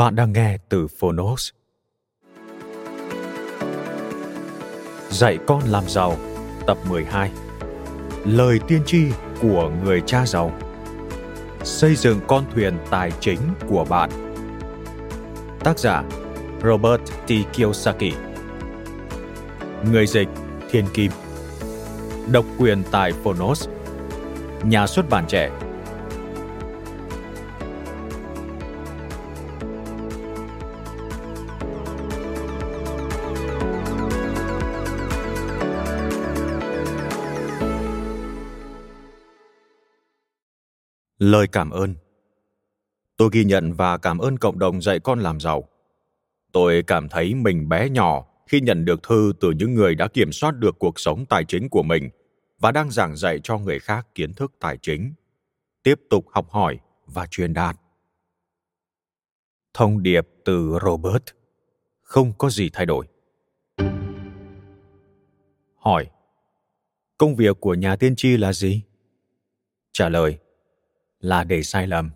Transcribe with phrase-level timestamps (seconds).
[0.00, 1.50] Bạn đang nghe từ Phonos.
[5.10, 6.16] Dạy con làm giàu,
[6.66, 7.30] tập 12.
[8.24, 9.02] Lời tiên tri
[9.40, 10.52] của người cha giàu.
[11.62, 14.10] Xây dựng con thuyền tài chính của bạn.
[15.64, 16.04] Tác giả
[16.64, 17.30] Robert T.
[17.52, 18.12] Kiyosaki.
[19.92, 20.28] Người dịch
[20.70, 21.12] Thiên Kim.
[22.32, 23.68] Độc quyền tại Phonos.
[24.62, 25.50] Nhà xuất bản trẻ
[41.20, 41.94] Lời cảm ơn
[43.16, 45.68] Tôi ghi nhận và cảm ơn cộng đồng dạy con làm giàu.
[46.52, 50.32] Tôi cảm thấy mình bé nhỏ khi nhận được thư từ những người đã kiểm
[50.32, 52.10] soát được cuộc sống tài chính của mình
[52.58, 55.12] và đang giảng dạy cho người khác kiến thức tài chính.
[55.82, 57.76] Tiếp tục học hỏi và truyền đạt.
[59.74, 61.24] Thông điệp từ Robert
[62.02, 63.06] Không có gì thay đổi.
[65.76, 66.10] Hỏi,
[67.18, 68.82] Công việc của nhà tiên tri là gì?
[69.92, 70.38] Trả lời
[71.20, 72.10] là để sai lầm.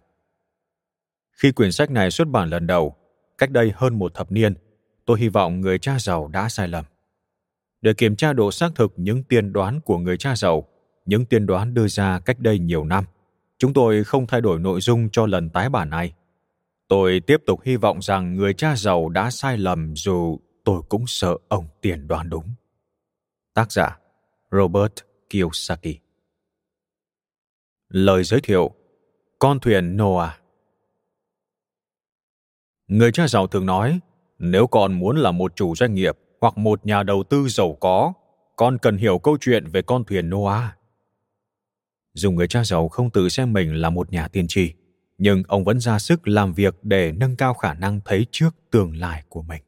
[1.32, 2.96] Khi quyển sách này xuất bản lần đầu,
[3.38, 4.54] cách đây hơn một thập niên,
[5.04, 6.84] tôi hy vọng người cha giàu đã sai lầm.
[7.80, 10.68] Để kiểm tra độ xác thực những tiên đoán của người cha giàu,
[11.04, 13.04] những tiên đoán đưa ra cách đây nhiều năm,
[13.58, 16.12] chúng tôi không thay đổi nội dung cho lần tái bản này.
[16.88, 21.04] Tôi tiếp tục hy vọng rằng người cha giàu đã sai lầm dù tôi cũng
[21.06, 22.54] sợ ông tiền đoán đúng.
[23.54, 23.98] Tác giả
[24.50, 24.92] Robert
[25.30, 25.96] Kiyosaki
[27.88, 28.70] Lời giới thiệu
[29.44, 30.40] con thuyền Noah.
[32.88, 34.00] Người cha giàu thường nói,
[34.38, 38.12] nếu con muốn là một chủ doanh nghiệp hoặc một nhà đầu tư giàu có,
[38.56, 40.78] con cần hiểu câu chuyện về con thuyền Noah.
[42.14, 44.72] Dù người cha giàu không tự xem mình là một nhà tiên tri,
[45.18, 48.96] nhưng ông vẫn ra sức làm việc để nâng cao khả năng thấy trước tương
[48.96, 49.62] lai của mình.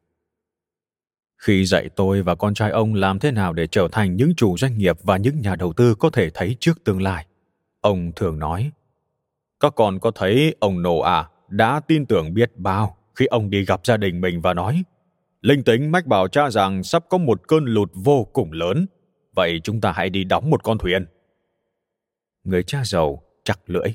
[1.37, 4.57] Khi dạy tôi và con trai ông làm thế nào để trở thành những chủ
[4.57, 7.25] doanh nghiệp và những nhà đầu tư có thể thấy trước tương lai,
[7.81, 8.71] ông thường nói
[9.59, 13.65] các con có thấy ông Nổ à đã tin tưởng biết bao khi ông đi
[13.65, 14.83] gặp gia đình mình và nói
[15.41, 18.85] Linh tính mách bảo cha rằng sắp có một cơn lụt vô cùng lớn,
[19.35, 21.05] vậy chúng ta hãy đi đóng một con thuyền.
[22.43, 23.93] Người cha giàu chặt lưỡi.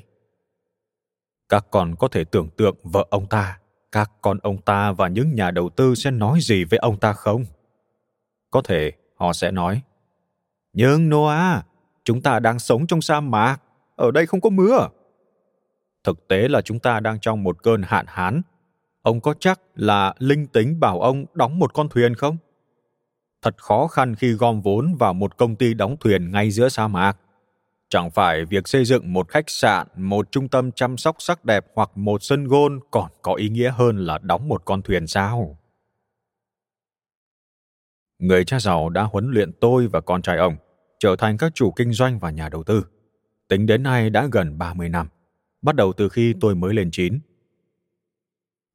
[1.49, 3.59] Các con có thể tưởng tượng vợ ông ta,
[3.91, 7.13] các con ông ta và những nhà đầu tư sẽ nói gì với ông ta
[7.13, 7.45] không?
[8.51, 9.81] Có thể họ sẽ nói
[10.73, 11.65] Nhưng Noah,
[12.03, 13.57] chúng ta đang sống trong sa mạc,
[13.95, 14.87] ở đây không có mưa
[16.03, 18.41] thực tế là chúng ta đang trong một cơn hạn hán.
[19.01, 22.37] Ông có chắc là linh tính bảo ông đóng một con thuyền không?
[23.41, 26.87] Thật khó khăn khi gom vốn vào một công ty đóng thuyền ngay giữa sa
[26.87, 27.17] mạc.
[27.89, 31.65] Chẳng phải việc xây dựng một khách sạn, một trung tâm chăm sóc sắc đẹp
[31.75, 35.57] hoặc một sân gôn còn có ý nghĩa hơn là đóng một con thuyền sao?
[38.19, 40.55] Người cha giàu đã huấn luyện tôi và con trai ông
[40.99, 42.85] trở thành các chủ kinh doanh và nhà đầu tư.
[43.47, 45.07] Tính đến nay đã gần 30 năm
[45.63, 47.19] bắt đầu từ khi tôi mới lên 9.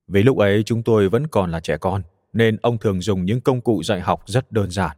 [0.09, 2.03] Vì lúc ấy chúng tôi vẫn còn là trẻ con,
[2.33, 4.97] nên ông thường dùng những công cụ dạy học rất đơn giản.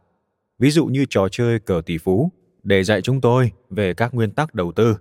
[0.59, 2.31] Ví dụ như trò chơi cờ tỷ phú,
[2.63, 4.97] để dạy chúng tôi về các nguyên tắc đầu tư,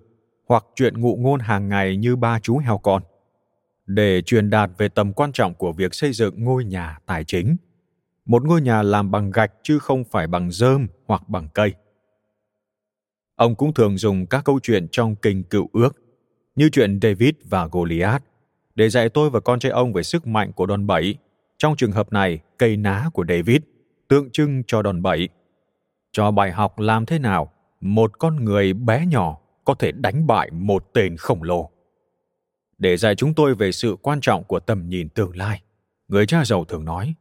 [0.47, 3.03] hoặc chuyện ngụ ngôn hàng ngày như ba chú heo con,
[3.87, 7.57] để truyền đạt về tầm quan trọng của việc xây dựng ngôi nhà tài chính.
[8.25, 11.75] Một ngôi nhà làm bằng gạch chứ không phải bằng dơm hoặc bằng cây.
[13.37, 15.97] Ông cũng thường dùng các câu chuyện trong kinh cựu ước
[16.55, 18.25] như chuyện David và Goliath,
[18.75, 21.17] để dạy tôi và con trai ông về sức mạnh của đòn bẩy.
[21.59, 23.61] Trong trường hợp này, cây ná của David
[24.09, 25.29] tượng trưng cho đòn bẩy.
[26.13, 30.51] cho bài học làm thế nào một con người bé nhỏ có thể đánh bại
[30.51, 31.71] một tên khổng lồ.
[32.79, 35.63] Để dạy chúng tôi về sự quan trọng của tầm nhìn tương lai,
[36.09, 37.15] người cha giàu thường nói,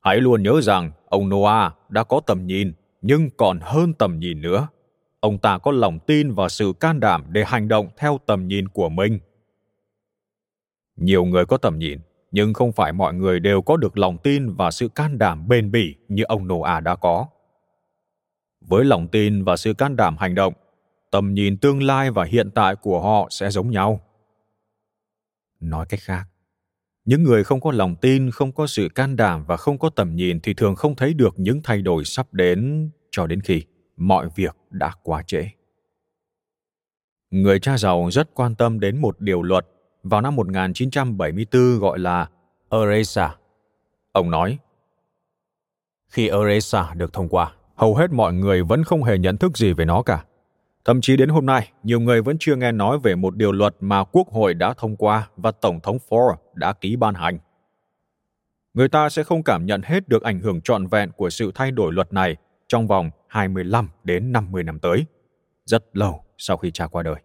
[0.00, 2.72] Hãy luôn nhớ rằng ông Noah đã có tầm nhìn,
[3.02, 4.68] nhưng còn hơn tầm nhìn nữa.
[5.22, 8.68] Ông ta có lòng tin và sự can đảm để hành động theo tầm nhìn
[8.68, 9.18] của mình.
[10.96, 14.54] Nhiều người có tầm nhìn, nhưng không phải mọi người đều có được lòng tin
[14.54, 17.26] và sự can đảm bền bỉ như ông Noah đã có.
[18.60, 20.54] Với lòng tin và sự can đảm hành động,
[21.10, 24.00] tầm nhìn tương lai và hiện tại của họ sẽ giống nhau.
[25.60, 26.24] Nói cách khác,
[27.04, 30.16] những người không có lòng tin, không có sự can đảm và không có tầm
[30.16, 33.62] nhìn thì thường không thấy được những thay đổi sắp đến cho đến khi
[34.02, 35.48] mọi việc đã quá trễ.
[37.30, 39.66] Người cha giàu rất quan tâm đến một điều luật
[40.02, 42.28] vào năm 1974 gọi là
[42.70, 43.36] ERESA.
[44.12, 44.58] Ông nói,
[46.08, 49.72] khi ERESA được thông qua, hầu hết mọi người vẫn không hề nhận thức gì
[49.72, 50.24] về nó cả.
[50.84, 53.76] Thậm chí đến hôm nay, nhiều người vẫn chưa nghe nói về một điều luật
[53.80, 57.38] mà Quốc hội đã thông qua và Tổng thống Ford đã ký ban hành.
[58.74, 61.70] Người ta sẽ không cảm nhận hết được ảnh hưởng trọn vẹn của sự thay
[61.70, 62.36] đổi luật này
[62.68, 65.06] trong vòng 25 đến 50 năm tới,
[65.64, 67.22] rất lâu sau khi cha qua đời.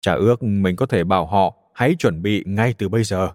[0.00, 3.32] Cha ước mình có thể bảo họ hãy chuẩn bị ngay từ bây giờ.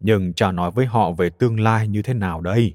[0.00, 2.74] Nhưng cha nói với họ về tương lai như thế nào đây?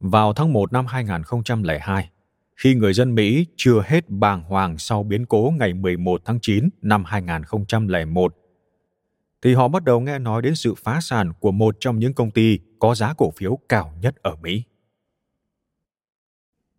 [0.00, 2.10] Vào tháng 1 năm 2002,
[2.56, 6.68] khi người dân Mỹ chưa hết bàng hoàng sau biến cố ngày 11 tháng 9
[6.82, 8.36] năm 2001,
[9.46, 12.30] thì họ bắt đầu nghe nói đến sự phá sản của một trong những công
[12.30, 14.62] ty có giá cổ phiếu cao nhất ở Mỹ.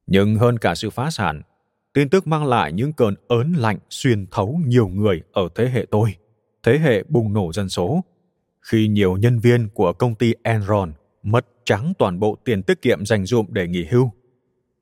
[0.08, 1.42] Nhưng hơn cả sự phá sản,
[1.94, 5.86] tin tức mang lại những cơn ớn lạnh xuyên thấu nhiều người ở thế hệ
[5.92, 6.16] tôi,
[6.64, 8.04] thế hệ bùng nổ dân số,
[8.62, 10.94] khi nhiều nhân viên của công ty Enron
[11.24, 14.12] mất trắng toàn bộ tiền tiết kiệm dành dụm để nghỉ hưu.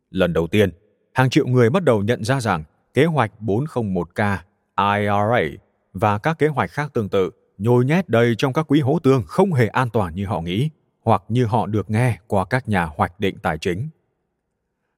[0.10, 0.70] Lần đầu tiên,
[1.14, 4.38] hàng triệu người bắt đầu nhận ra rằng kế hoạch 401k,
[4.78, 5.58] IRA
[5.94, 9.24] và các kế hoạch khác tương tự nhồi nhét đầy trong các quỹ hố tương
[9.28, 10.70] không hề an toàn như họ nghĩ
[11.02, 13.90] hoặc như họ được nghe qua các nhà hoạch định tài chính.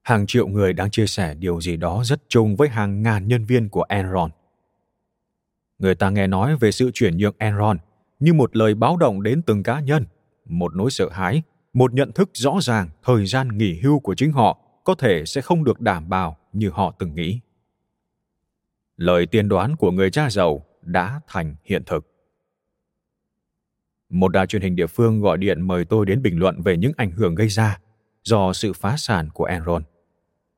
[0.03, 3.45] Hàng triệu người đang chia sẻ điều gì đó rất chung với hàng ngàn nhân
[3.45, 4.31] viên của Enron.
[5.79, 7.77] Người ta nghe nói về sự chuyển nhượng Enron
[8.19, 10.05] như một lời báo động đến từng cá nhân,
[10.45, 11.41] một nỗi sợ hãi,
[11.73, 15.41] một nhận thức rõ ràng thời gian nghỉ hưu của chính họ có thể sẽ
[15.41, 17.39] không được đảm bảo như họ từng nghĩ.
[18.97, 22.16] Lời tiên đoán của người cha giàu đã thành hiện thực.
[24.09, 26.91] Một đài truyền hình địa phương gọi điện mời tôi đến bình luận về những
[26.97, 27.79] ảnh hưởng gây ra
[28.23, 29.83] do sự phá sản của Enron.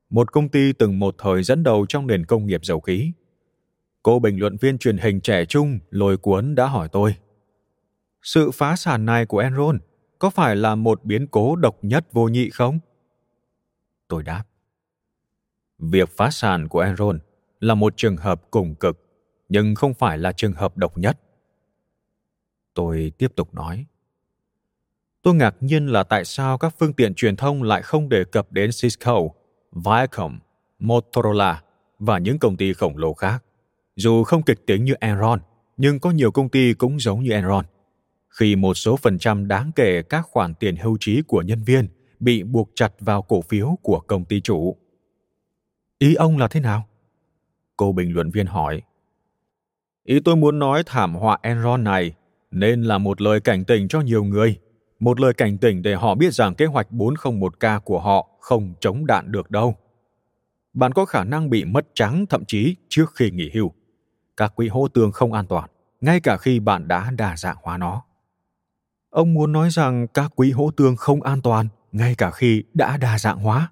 [0.10, 3.12] Một công ty từng một thời dẫn đầu trong nền công nghiệp dầu khí.
[4.04, 7.16] Cô bình luận viên truyền hình trẻ trung lôi cuốn đã hỏi tôi.
[8.22, 9.80] Sự phá sản này của Enron
[10.19, 12.80] có phải là một biến cố độc nhất vô nhị không?
[14.07, 14.44] Tôi đáp.
[15.80, 17.19] Việc phá sản của Enron
[17.60, 19.00] là một trường hợp cùng cực,
[19.50, 21.19] nhưng không phải là trường hợp độc nhất
[22.80, 23.86] Tôi tiếp tục nói.
[25.22, 28.52] Tôi ngạc nhiên là tại sao các phương tiện truyền thông lại không đề cập
[28.52, 29.22] đến Cisco,
[29.72, 30.40] Viacom,
[30.80, 31.63] Motorola
[32.00, 33.44] và những công ty khổng lồ khác.
[33.96, 35.39] Dù không kịch tính như Enron,
[35.77, 37.65] nhưng có nhiều công ty cũng giống như Enron.
[38.30, 41.88] Khi một số phần trăm đáng kể các khoản tiền hưu trí của nhân viên
[42.20, 44.77] bị buộc chặt vào cổ phiếu của công ty chủ.
[45.98, 46.88] Ý ông là thế nào?
[47.77, 48.82] Cô bình luận viên hỏi.
[50.03, 52.13] Ý tôi muốn nói thảm họa Enron này
[52.51, 54.60] nên là một lời cảnh tỉnh cho nhiều người,
[55.00, 59.06] một lời cảnh tỉnh để họ biết rằng kế hoạch 401k của họ không chống
[59.06, 59.75] đạn được đâu.
[60.74, 63.72] Bạn có khả năng bị mất trắng thậm chí trước khi nghỉ hưu.
[64.38, 65.70] Các quỹ hỗ tương không an toàn,
[66.01, 68.03] ngay cả khi bạn đã đa dạng hóa nó.
[69.10, 72.98] Ông muốn nói rằng các quỹ hỗ tương không an toàn ngay cả khi đã
[72.98, 73.72] đa dạng hóa.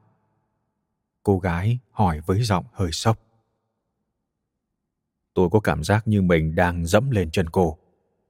[1.24, 3.17] Cô gái hỏi với giọng hơi sốc.
[5.34, 7.77] Tôi có cảm giác như mình đang dẫm lên chân cô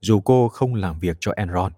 [0.08, 1.72] dù cô không làm việc cho Enron.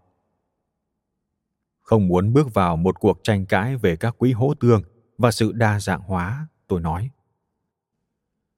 [1.82, 4.82] Không muốn bước vào một cuộc tranh cãi về các quỹ hỗ tương
[5.18, 7.10] và sự đa dạng hóa, tôi nói.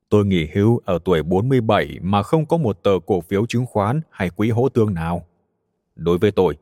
[0.09, 4.01] Tôi nghỉ hưu ở tuổi 47 mà không có một tờ cổ phiếu chứng khoán
[4.09, 5.25] hay quỹ hỗ tương nào.
[5.95, 6.57] Đối với tôi,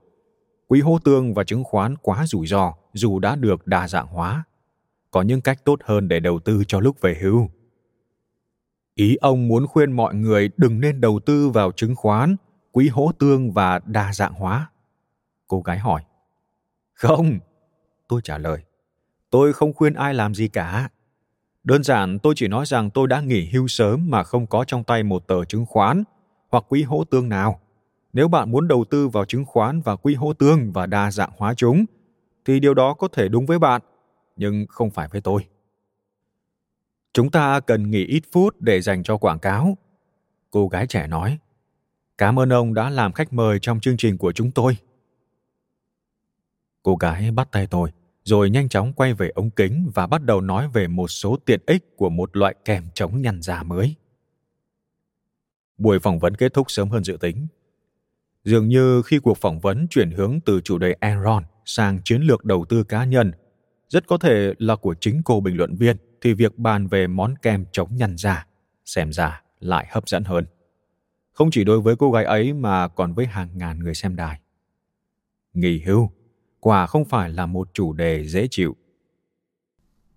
[0.68, 4.44] quỹ hỗ tương và chứng khoán quá rủi ro dù đã được đa dạng hóa.
[5.12, 7.50] Có những cách tốt hơn để đầu tư cho lúc về hưu.
[8.96, 12.36] Ý ông muốn khuyên mọi người đừng nên đầu tư vào chứng khoán
[12.72, 14.70] quỹ hỗ tương và đa dạng hóa?
[15.48, 16.02] Cô gái hỏi.
[16.94, 17.40] Không,
[18.08, 18.60] tôi trả lời.
[19.30, 20.90] Tôi không khuyên ai làm gì cả.
[21.64, 24.84] Đơn giản tôi chỉ nói rằng tôi đã nghỉ hưu sớm mà không có trong
[24.84, 26.04] tay một tờ chứng khoán
[26.50, 27.60] hoặc quỹ hỗ tương nào.
[28.14, 31.32] nếu bạn muốn đầu tư vào chứng khoán và quỹ hỗ tương và đa dạng
[31.38, 31.86] hóa chúng,
[32.46, 33.82] thì điều đó có thể đúng với bạn,
[34.36, 35.48] nhưng không phải với tôi.
[37.14, 39.78] Chúng ta cần nghỉ ít phút để dành cho quảng cáo.
[40.52, 41.38] Cô gái trẻ nói.
[42.20, 44.78] Cảm ơn ông đã làm khách mời trong chương trình của chúng tôi.
[46.84, 47.92] Cô gái bắt tay tôi,
[48.24, 51.60] rồi nhanh chóng quay về ống kính và bắt đầu nói về một số tiện
[51.68, 53.96] ích của một loại kèm chống nhăn da mới.
[55.78, 57.48] Buổi phỏng vấn kết thúc sớm hơn dự tính.
[58.44, 62.46] Dường như khi cuộc phỏng vấn chuyển hướng từ chủ đề Enron sang chiến lược
[62.46, 63.32] đầu tư cá nhân,
[63.88, 67.36] rất có thể là của chính cô bình luận viên, thì việc bàn về món
[67.42, 68.48] kem chống nhăn da,
[68.86, 70.46] xem ra lại hấp dẫn hơn.
[71.39, 74.39] Không chỉ đối với cô gái ấy mà còn với hàng ngàn người xem đài.
[75.53, 76.10] Nghỉ hưu
[76.60, 78.75] quả không phải là một chủ đề dễ chịu.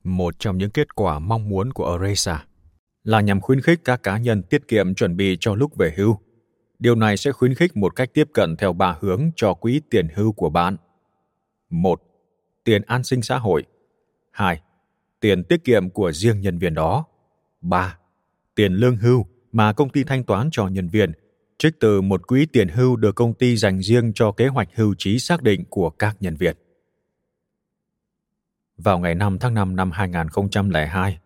[0.04, 2.44] Một trong những kết quả mong muốn của eresa
[3.04, 6.18] là nhằm khuyến khích các cá nhân tiết kiệm chuẩn bị cho lúc về hưu.
[6.78, 10.08] Điều này sẽ khuyến khích một cách tiếp cận theo ba hướng cho quỹ tiền
[10.14, 10.76] hưu của bạn.
[11.70, 12.02] Một,
[12.64, 13.64] Tiền an sinh xã hội.
[14.30, 14.60] Hai,
[15.20, 17.04] Tiền tiết kiệm của riêng nhân viên đó.
[17.60, 17.98] Ba,
[18.54, 21.12] Tiền lương hưu mà công ty thanh toán cho nhân viên
[21.58, 24.94] trích từ một quỹ tiền hưu được công ty dành riêng cho kế hoạch hưu
[24.98, 26.56] trí xác định của các nhân viên.
[28.76, 31.18] Vào ngày 5 tháng 5 năm 2002,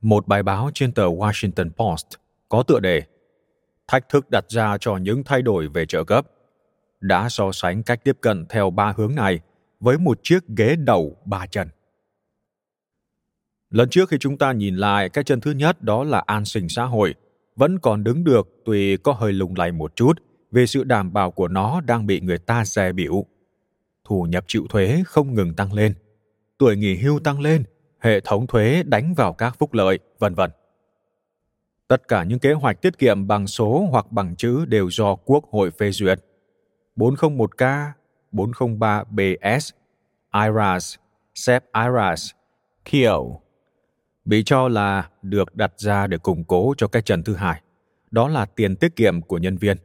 [0.00, 2.06] một bài báo trên tờ Washington Post
[2.48, 3.02] có tựa đề
[3.88, 6.26] Thách thức đặt ra cho những thay đổi về trợ cấp
[7.00, 9.40] đã so sánh cách tiếp cận theo ba hướng này
[9.80, 11.68] với một chiếc ghế đầu ba chân.
[13.70, 16.68] Lần trước khi chúng ta nhìn lại, cái chân thứ nhất đó là an sinh
[16.68, 17.14] xã hội–
[17.58, 20.12] vẫn còn đứng được tuy có hơi lung lay một chút
[20.50, 23.24] về sự đảm bảo của nó đang bị người ta dè biểu.
[24.04, 25.94] Thu nhập chịu thuế không ngừng tăng lên,
[26.58, 27.64] tuổi nghỉ hưu tăng lên,
[27.98, 30.50] hệ thống thuế đánh vào các phúc lợi, vân vân.
[31.88, 35.44] Tất cả những kế hoạch tiết kiệm bằng số hoặc bằng chữ đều do Quốc
[35.50, 36.18] hội phê duyệt.
[36.96, 37.90] 401k,
[38.32, 39.70] 403bs,
[40.32, 40.96] IRAS,
[41.34, 42.30] SEP IRAS,
[42.84, 43.22] KIO,
[44.28, 47.60] bị cho là được đặt ra để củng cố cho cái trần thứ hai,
[48.10, 49.76] đó là tiền tiết kiệm của nhân viên.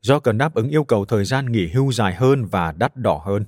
[0.00, 3.22] Do cần đáp ứng yêu cầu thời gian nghỉ hưu dài hơn và đắt đỏ
[3.24, 3.44] hơn.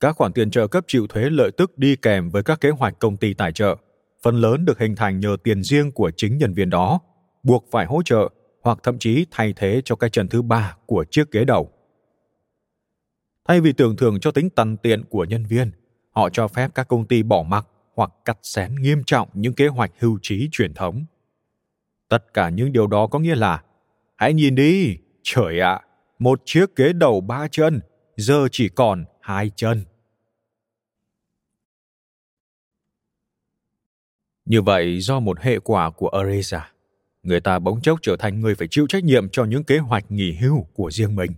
[0.00, 2.98] Các khoản tiền trợ cấp chịu thuế lợi tức đi kèm với các kế hoạch
[2.98, 3.76] công ty tài trợ,
[4.22, 7.00] phần lớn được hình thành nhờ tiền riêng của chính nhân viên đó,
[7.42, 8.28] buộc phải hỗ trợ
[8.62, 11.70] hoặc thậm chí thay thế cho cái trần thứ ba của chiếc ghế đầu.
[13.48, 15.70] Thay vì tưởng thưởng cho tính tằn tiện của nhân viên,
[16.10, 19.68] họ cho phép các công ty bỏ mặc hoặc cắt xén nghiêm trọng những kế
[19.68, 21.04] hoạch hưu trí truyền thống.
[22.08, 23.62] Tất cả những điều đó có nghĩa là
[24.16, 25.84] hãy nhìn đi, trời ạ, à,
[26.18, 27.80] một chiếc ghế đầu ba chân
[28.16, 29.84] giờ chỉ còn hai chân.
[34.44, 36.70] Như vậy, do một hệ quả của Aresa,
[37.22, 40.10] người ta bỗng chốc trở thành người phải chịu trách nhiệm cho những kế hoạch
[40.10, 41.30] nghỉ hưu của riêng mình.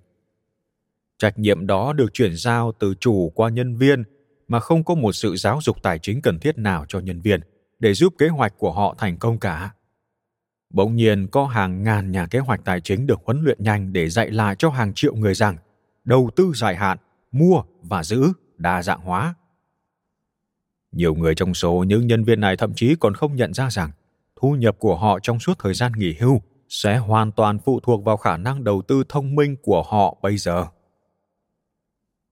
[1.19, 4.05] Trách nhiệm đó được chuyển giao từ chủ qua nhân viên
[4.49, 7.41] mà không có một sự giáo dục tài chính cần thiết nào cho nhân viên
[7.79, 9.71] để giúp kế hoạch của họ thành công cả.
[10.71, 14.09] Bỗng nhiên có hàng ngàn nhà kế hoạch tài chính được huấn luyện nhanh để
[14.09, 15.57] dạy lại cho hàng triệu người rằng
[16.05, 16.99] đầu tư dài hạn,
[17.33, 19.35] mua và giữ đa dạng hóa.
[20.93, 23.91] Nhiều người trong số những nhân viên này thậm chí còn không nhận ra rằng
[24.41, 28.05] thu nhập của họ trong suốt thời gian nghỉ hưu sẽ hoàn toàn phụ thuộc
[28.05, 30.67] vào khả năng đầu tư thông minh của họ bây giờ.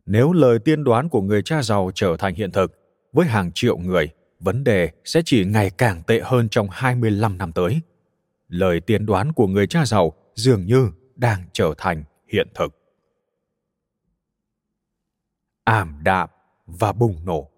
[0.06, 2.78] Nếu lời tiên đoán của người cha giàu trở thành hiện thực,
[3.12, 4.08] với hàng triệu người,
[4.40, 7.80] vấn đề sẽ chỉ ngày càng tệ hơn trong 25 năm tới.
[8.48, 12.78] Lời tiên đoán của người cha giàu dường như đang trở thành hiện thực.
[15.64, 16.28] Ảm đạm
[16.66, 17.50] và bùng nổ.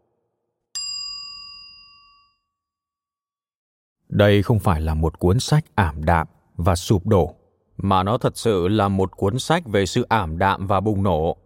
[4.09, 6.27] Đây không phải là một cuốn sách ảm đạm
[6.57, 7.35] và sụp đổ,
[7.77, 11.46] mà nó thật sự là một cuốn sách về sự ảm đạm và bùng nổ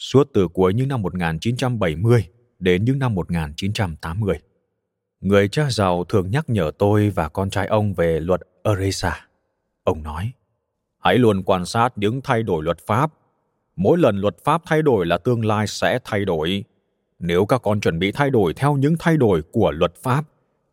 [0.00, 2.28] suốt từ cuối những năm 1970
[2.58, 4.38] đến những năm 1980.
[5.20, 9.26] Người cha giàu thường nhắc nhở tôi và con trai ông về luật Eresa.
[9.84, 10.32] Ông nói,
[10.98, 13.12] hãy luôn quan sát những thay đổi luật pháp.
[13.76, 16.64] Mỗi lần luật pháp thay đổi là tương lai sẽ thay đổi.
[17.18, 20.24] Nếu các con chuẩn bị thay đổi theo những thay đổi của luật pháp,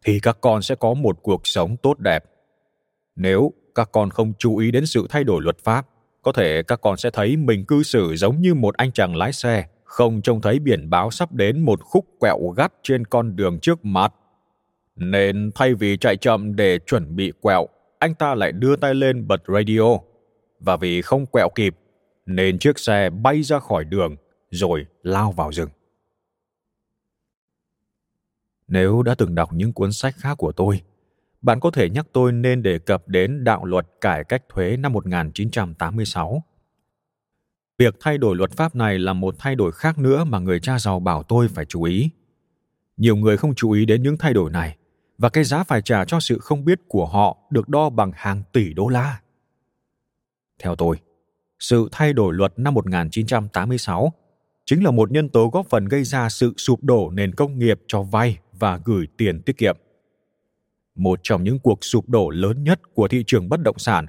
[0.05, 2.23] thì các con sẽ có một cuộc sống tốt đẹp.
[3.15, 5.87] Nếu các con không chú ý đến sự thay đổi luật pháp,
[6.27, 9.33] có thể các con sẽ thấy mình cư xử giống như một anh chàng lái
[9.33, 13.59] xe, không trông thấy biển báo sắp đến một khúc quẹo gắt trên con đường
[13.59, 14.13] trước mặt.
[14.95, 17.67] Nên thay vì chạy chậm để chuẩn bị quẹo,
[17.99, 19.97] anh ta lại đưa tay lên bật radio.
[20.59, 21.75] Và vì không quẹo kịp,
[22.25, 24.15] nên chiếc xe bay ra khỏi đường
[24.49, 25.69] rồi lao vào rừng.
[28.67, 30.81] Nếu đã từng đọc những cuốn sách khác của tôi,
[31.41, 34.93] bạn có thể nhắc tôi nên đề cập đến đạo luật cải cách thuế năm
[34.93, 36.43] 1986.
[37.77, 40.79] Việc thay đổi luật pháp này là một thay đổi khác nữa mà người cha
[40.79, 42.09] giàu bảo tôi phải chú ý.
[42.97, 44.77] Nhiều người không chú ý đến những thay đổi này
[45.17, 48.43] và cái giá phải trả cho sự không biết của họ được đo bằng hàng
[48.53, 49.21] tỷ đô la.
[50.59, 50.97] Theo tôi,
[51.59, 54.13] sự thay đổi luật năm 1986
[54.65, 57.81] chính là một nhân tố góp phần gây ra sự sụp đổ nền công nghiệp
[57.87, 59.77] cho vay và gửi tiền tiết kiệm.
[60.97, 64.05] Một trong những cuộc sụp đổ lớn nhất của thị trường bất động sản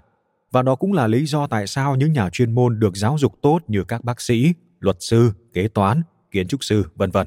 [0.50, 3.33] và đó cũng là lý do tại sao những nhà chuyên môn được giáo dục
[3.42, 7.26] tốt như các bác sĩ, luật sư, kế toán, kiến trúc sư, vân vân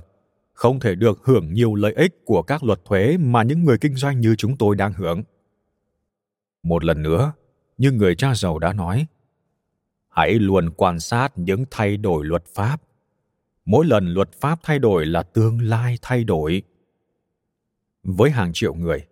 [0.61, 3.95] không thể được hưởng nhiều lợi ích của các luật thuế mà những người kinh
[3.95, 5.23] doanh như chúng tôi đang hưởng.
[6.63, 7.33] Một lần nữa,
[7.77, 9.05] như người cha giàu đã nói,
[10.09, 12.81] hãy luôn quan sát những thay đổi luật pháp.
[13.65, 16.63] Mỗi lần luật pháp thay đổi là tương lai thay đổi.
[18.03, 19.05] Với hàng triệu người,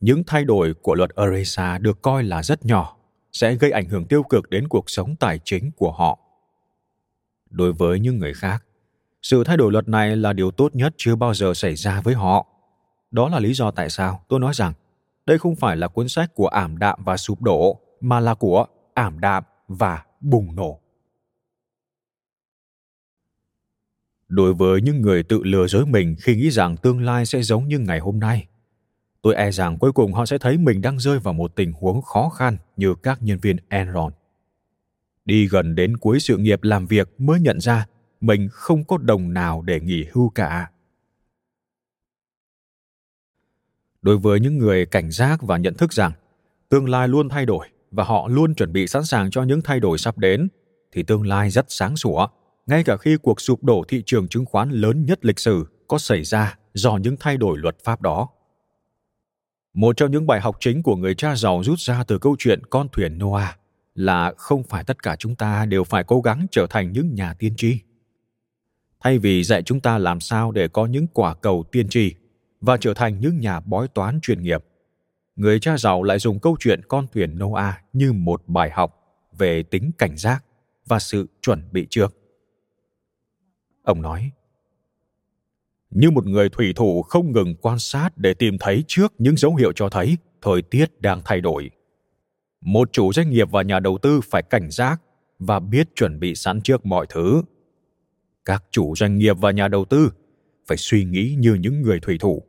[0.00, 2.96] những thay đổi của luật ERESA được coi là rất nhỏ,
[3.32, 6.18] sẽ gây ảnh hưởng tiêu cực đến cuộc sống tài chính của họ.
[7.50, 8.64] Đối với những người khác,
[9.22, 12.14] sự thay đổi luật này là điều tốt nhất chưa bao giờ xảy ra với
[12.14, 12.46] họ.
[13.10, 14.72] Đó là lý do tại sao tôi nói rằng
[15.26, 18.66] đây không phải là cuốn sách của ảm đạm và sụp đổ, mà là của
[18.94, 20.80] ảm đạm và bùng nổ.
[24.28, 27.68] Đối với những người tự lừa dối mình khi nghĩ rằng tương lai sẽ giống
[27.68, 28.46] như ngày hôm nay,
[29.22, 32.02] tôi e rằng cuối cùng họ sẽ thấy mình đang rơi vào một tình huống
[32.02, 34.12] khó khăn như các nhân viên Enron.
[35.24, 37.86] Đi gần đến cuối sự nghiệp làm việc mới nhận ra
[38.20, 40.70] mình không có đồng nào để nghỉ hưu cả
[44.02, 46.12] đối với những người cảnh giác và nhận thức rằng
[46.68, 49.80] tương lai luôn thay đổi và họ luôn chuẩn bị sẵn sàng cho những thay
[49.80, 50.48] đổi sắp đến,
[50.92, 52.28] thì tương lai rất sáng sủa,
[52.66, 55.98] ngay cả khi cuộc sụp đổ thị trường chứng khoán lớn nhất lịch sử có
[55.98, 58.28] xảy ra do những thay đổi luật pháp đó
[59.74, 62.66] một trong những bài học chính của người cha giàu rút ra từ câu chuyện
[62.70, 63.58] con thuyền Noah
[63.94, 67.34] là không phải tất cả chúng ta đều phải cố gắng trở thành những nhà
[67.34, 67.78] tiên tri
[69.00, 72.14] thay vì dạy chúng ta làm sao để có những quả cầu tiên tri
[72.60, 74.64] và trở thành những nhà bói toán chuyên nghiệp
[75.36, 79.00] người cha giàu lại dùng câu chuyện con thuyền Noah như một bài học
[79.38, 80.44] về tính cảnh giác
[80.86, 82.16] và sự chuẩn bị trước.
[83.82, 84.30] Ông nói,
[85.90, 89.54] như một người thủy thủ không ngừng quan sát để tìm thấy trước những dấu
[89.56, 91.70] hiệu cho thấy thời tiết đang thay đổi.
[92.60, 95.02] Một chủ doanh nghiệp và nhà đầu tư phải cảnh giác
[95.38, 97.42] và biết chuẩn bị sẵn trước mọi thứ
[98.44, 100.10] các chủ doanh nghiệp và nhà đầu tư
[100.66, 102.42] phải suy nghĩ như những người thủy thủ,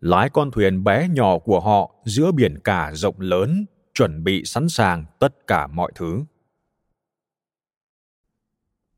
[0.00, 4.68] lái con thuyền bé nhỏ của họ giữa biển cả rộng lớn, chuẩn bị sẵn
[4.68, 6.24] sàng tất cả mọi thứ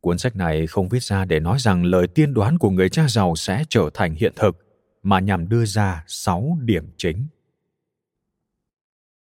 [0.02, 3.08] cuốn sách này không viết ra để nói rằng lời tiên đoán của người cha
[3.08, 4.56] giàu sẽ trở thành hiện thực
[5.02, 7.26] mà nhằm đưa ra sáu điểm chính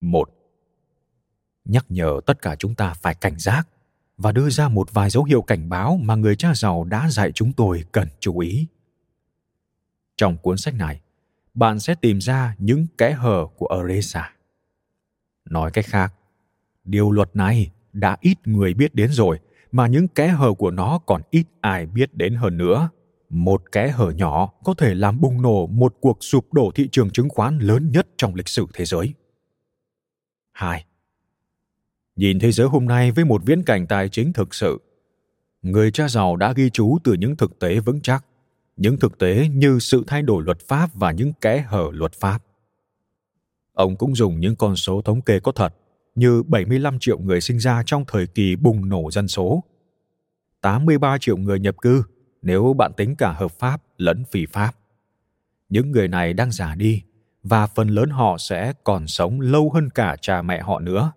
[0.01, 0.29] một
[1.65, 3.67] nhắc nhở tất cả chúng ta phải cảnh giác
[4.19, 7.31] và đưa ra một vài dấu hiệu cảnh báo mà người cha giàu đã dạy
[7.31, 8.67] chúng tôi cần chú ý.
[10.17, 11.01] Trong cuốn sách này,
[11.53, 14.33] bạn sẽ tìm ra những kẽ hở của Oresa.
[15.45, 16.13] Nói cách khác,
[16.83, 19.39] điều luật này đã ít người biết đến rồi,
[19.71, 22.89] mà những kẽ hở của nó còn ít ai biết đến hơn nữa.
[23.29, 27.09] Một kẽ hở nhỏ có thể làm bùng nổ một cuộc sụp đổ thị trường
[27.09, 29.13] chứng khoán lớn nhất trong lịch sử thế giới.
[30.51, 30.85] 2
[32.15, 34.79] nhìn thế giới hôm nay với một viễn cảnh tài chính thực sự
[35.61, 38.25] người cha giàu đã ghi chú từ những thực tế vững chắc,
[38.77, 42.43] những thực tế như sự thay đổi luật pháp và những kẽ hở luật pháp.
[43.73, 45.73] Ông cũng dùng những con số thống kê có thật
[46.19, 49.63] như 75 triệu người sinh ra trong thời kỳ bùng nổ dân số,
[50.61, 52.03] 83 triệu người nhập cư
[52.41, 54.71] nếu bạn tính cả hợp pháp lẫn phi pháp.
[55.69, 57.03] Những người này đang già đi
[57.43, 61.11] và phần lớn họ sẽ còn sống lâu hơn cả cha mẹ họ nữa.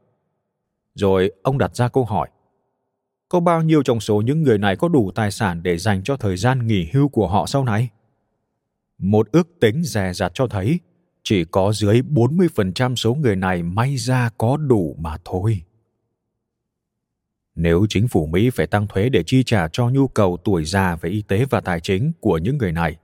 [0.95, 2.29] Rồi ông đặt ra câu hỏi.
[3.29, 6.17] Có bao nhiêu trong số những người này có đủ tài sản để dành cho
[6.17, 7.89] thời gian nghỉ hưu của họ sau này?
[8.99, 10.81] Một ước tính dè dặt cho thấy
[11.23, 15.63] chỉ có dưới 40% số người này may ra có đủ mà thôi.
[17.55, 20.97] Nếu chính phủ Mỹ phải tăng thuế để chi trả cho nhu cầu tuổi già
[20.97, 22.97] về y tế và tài chính của những người này,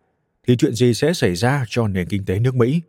[0.46, 2.80] thì chuyện gì sẽ xảy ra cho nền kinh tế nước Mỹ?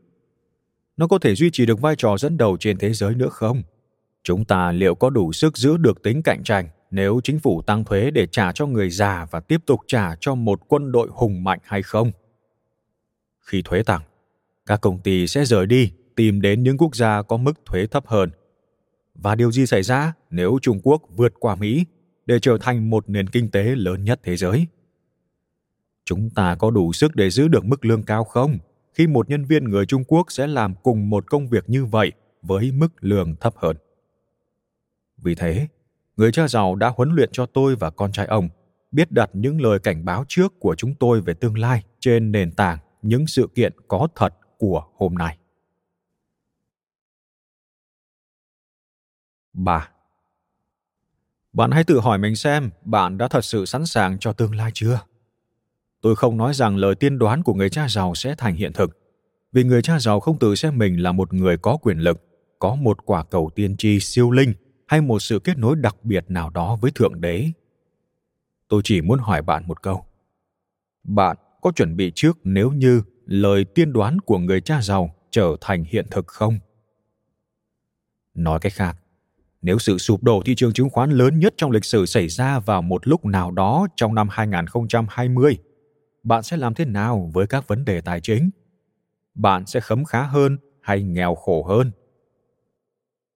[0.97, 3.63] Nó có thể duy trì được vai trò dẫn đầu trên thế giới nữa không?
[4.23, 7.83] chúng ta liệu có đủ sức giữ được tính cạnh tranh nếu chính phủ tăng
[7.83, 11.43] thuế để trả cho người già và tiếp tục trả cho một quân đội hùng
[11.43, 12.11] mạnh hay không
[13.39, 14.01] khi thuế tăng
[14.69, 18.07] các công ty sẽ rời đi tìm đến những quốc gia có mức thuế thấp
[18.07, 18.29] hơn
[19.15, 21.85] và điều gì xảy ra nếu trung quốc vượt qua mỹ
[22.25, 24.67] để trở thành một nền kinh tế lớn nhất thế giới
[26.05, 28.57] chúng ta có đủ sức để giữ được mức lương cao không
[28.93, 32.11] khi một nhân viên người Trung Quốc sẽ làm cùng một công việc như vậy
[32.41, 33.77] với mức lương thấp hơn.
[35.17, 35.67] Vì thế,
[36.17, 38.49] người cha giàu đã huấn luyện cho tôi và con trai ông
[38.91, 42.51] biết đặt những lời cảnh báo trước của chúng tôi về tương lai trên nền
[42.51, 45.37] tảng những sự kiện có thật của hôm nay.
[49.53, 49.89] 3.
[51.53, 54.71] Bạn hãy tự hỏi mình xem bạn đã thật sự sẵn sàng cho tương lai
[54.73, 54.99] chưa?
[56.01, 58.97] Tôi không nói rằng lời tiên đoán của người cha giàu sẽ thành hiện thực,
[59.51, 62.25] vì người cha giàu không tự xem mình là một người có quyền lực,
[62.59, 64.53] có một quả cầu tiên tri siêu linh
[64.87, 67.51] hay một sự kết nối đặc biệt nào đó với Thượng Đế.
[68.67, 70.05] Tôi chỉ muốn hỏi bạn một câu.
[71.03, 75.55] Bạn có chuẩn bị trước nếu như lời tiên đoán của người cha giàu trở
[75.61, 76.59] thành hiện thực không?
[78.33, 78.97] Nói cách khác,
[79.61, 82.59] nếu sự sụp đổ thị trường chứng khoán lớn nhất trong lịch sử xảy ra
[82.59, 85.57] vào một lúc nào đó trong năm 2020,
[86.23, 88.49] bạn sẽ làm thế nào với các vấn đề tài chính?
[89.35, 91.91] Bạn sẽ khấm khá hơn hay nghèo khổ hơn?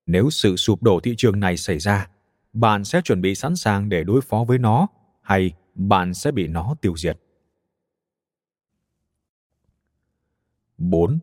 [0.05, 2.07] Nếu sự sụp đổ thị trường này xảy ra,
[2.53, 4.87] bạn sẽ chuẩn bị sẵn sàng để đối phó với nó
[5.21, 7.22] hay bạn sẽ bị nó tiêu diệt?
[10.77, 11.19] 4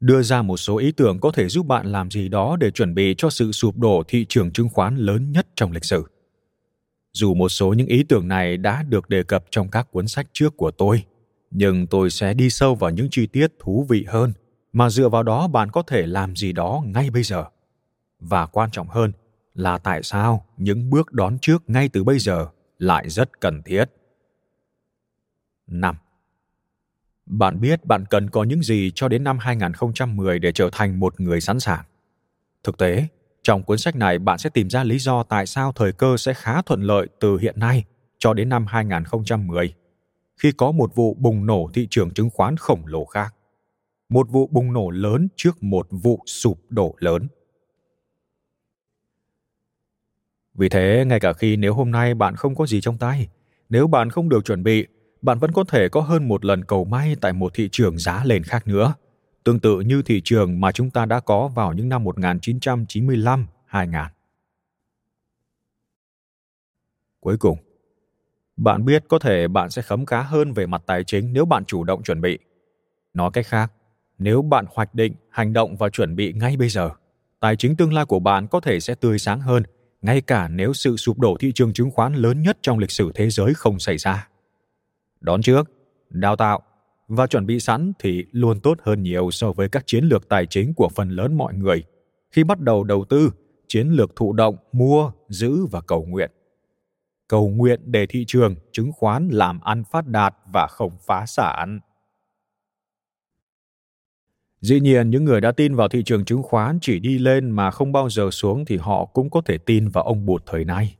[0.00, 2.94] đưa ra một số ý tưởng có thể giúp bạn làm gì đó để chuẩn
[2.94, 6.04] bị cho sự sụp đổ thị trường chứng khoán lớn nhất trong lịch sử.
[7.12, 10.26] Dù một số những ý tưởng này đã được đề cập trong các cuốn sách
[10.32, 11.04] trước của tôi,
[11.50, 14.32] nhưng tôi sẽ đi sâu vào những chi tiết thú vị hơn
[14.72, 17.44] mà dựa vào đó bạn có thể làm gì đó ngay bây giờ.
[18.20, 19.12] Và quan trọng hơn
[19.54, 22.46] là tại sao những bước đón trước ngay từ bây giờ
[22.78, 23.84] lại rất cần thiết.
[25.66, 25.96] 5
[27.26, 31.20] bạn biết bạn cần có những gì cho đến năm 2010 để trở thành một
[31.20, 31.84] người sẵn sàng.
[32.64, 33.06] Thực tế,
[33.42, 36.34] trong cuốn sách này bạn sẽ tìm ra lý do tại sao thời cơ sẽ
[36.34, 37.84] khá thuận lợi từ hiện nay
[38.18, 39.74] cho đến năm 2010,
[40.36, 43.34] khi có một vụ bùng nổ thị trường chứng khoán khổng lồ khác.
[44.08, 47.28] Một vụ bùng nổ lớn trước một vụ sụp đổ lớn.
[50.54, 53.28] Vì thế, ngay cả khi nếu hôm nay bạn không có gì trong tay,
[53.68, 54.86] nếu bạn không được chuẩn bị
[55.26, 58.24] bạn vẫn có thể có hơn một lần cầu may tại một thị trường giá
[58.24, 58.94] lên khác nữa,
[59.44, 63.46] tương tự như thị trường mà chúng ta đã có vào những năm 1995-2000.
[67.20, 67.58] Cuối cùng,
[68.56, 71.64] bạn biết có thể bạn sẽ khấm khá hơn về mặt tài chính nếu bạn
[71.64, 72.38] chủ động chuẩn bị.
[73.14, 73.72] Nói cách khác,
[74.18, 76.90] nếu bạn hoạch định, hành động và chuẩn bị ngay bây giờ,
[77.40, 79.62] tài chính tương lai của bạn có thể sẽ tươi sáng hơn,
[80.02, 83.10] ngay cả nếu sự sụp đổ thị trường chứng khoán lớn nhất trong lịch sử
[83.14, 84.28] thế giới không xảy ra
[85.20, 85.70] đón trước,
[86.10, 86.62] đào tạo
[87.08, 90.46] và chuẩn bị sẵn thì luôn tốt hơn nhiều so với các chiến lược tài
[90.46, 91.84] chính của phần lớn mọi người.
[92.30, 93.30] Khi bắt đầu đầu tư
[93.68, 96.30] chiến lược thụ động mua giữ và cầu nguyện.
[97.28, 101.80] Cầu nguyện để thị trường chứng khoán làm ăn phát đạt và không phá sản.
[104.60, 107.70] Dĩ nhiên những người đã tin vào thị trường chứng khoán chỉ đi lên mà
[107.70, 110.96] không bao giờ xuống thì họ cũng có thể tin vào ông bụt thời nay.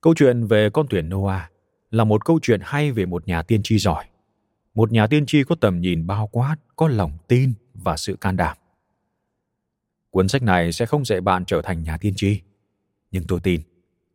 [0.00, 1.53] Câu chuyện về con thuyền noah
[1.94, 4.04] là một câu chuyện hay về một nhà tiên tri giỏi.
[4.74, 8.36] Một nhà tiên tri có tầm nhìn bao quát, có lòng tin và sự can
[8.36, 8.56] đảm.
[10.10, 12.40] Cuốn sách này sẽ không dạy bạn trở thành nhà tiên tri,
[13.10, 13.60] nhưng tôi tin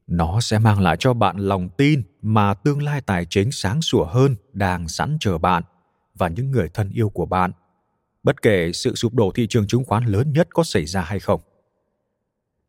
[0.10, 4.06] nó sẽ mang lại cho bạn lòng tin mà tương lai tài chính sáng sủa
[4.06, 5.64] hơn đang sẵn chờ bạn
[6.16, 7.52] và những người thân yêu của bạn,
[8.24, 11.20] bất kể sự sụp đổ thị trường chứng khoán lớn nhất có xảy ra hay
[11.20, 11.42] không.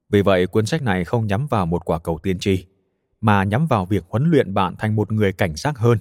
[0.08, 2.66] Vì vậy, cuốn sách này không nhắm vào một quả cầu tiên tri,
[3.20, 5.98] mà nhắm vào việc huấn luyện bạn thành một người cảnh giác hơn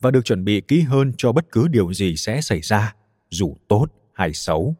[0.00, 2.94] và được chuẩn bị kỹ hơn cho bất cứ điều gì sẽ xảy ra,
[3.30, 4.74] dù tốt hay xấu.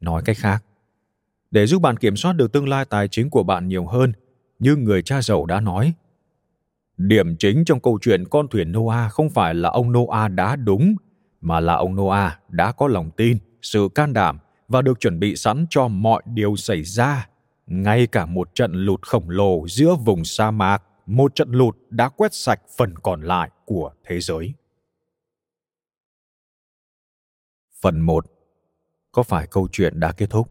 [0.00, 0.64] Nói cách khác,
[1.50, 4.12] để giúp bạn kiểm soát được tương lai tài chính của bạn nhiều hơn,
[4.58, 5.92] như người cha giàu đã nói,
[6.96, 10.96] điểm chính trong câu chuyện con thuyền Noah không phải là ông Noah đã đúng,
[11.40, 15.36] mà là ông Noah đã có lòng tin, sự can đảm và được chuẩn bị
[15.36, 17.29] sẵn cho mọi điều xảy ra
[17.70, 22.08] ngay cả một trận lụt khổng lồ giữa vùng sa mạc, một trận lụt đã
[22.08, 24.54] quét sạch phần còn lại của thế giới.
[27.82, 28.26] Phần 1.
[29.12, 30.48] Có phải câu chuyện đã kết thúc?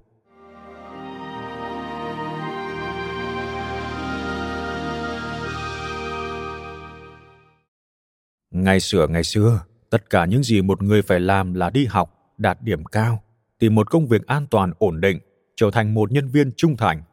[8.51, 12.33] Ngày xưa ngày xưa, tất cả những gì một người phải làm là đi học,
[12.37, 13.23] đạt điểm cao,
[13.59, 15.19] tìm một công việc an toàn ổn định,
[15.55, 17.03] trở thành một nhân viên trung thành,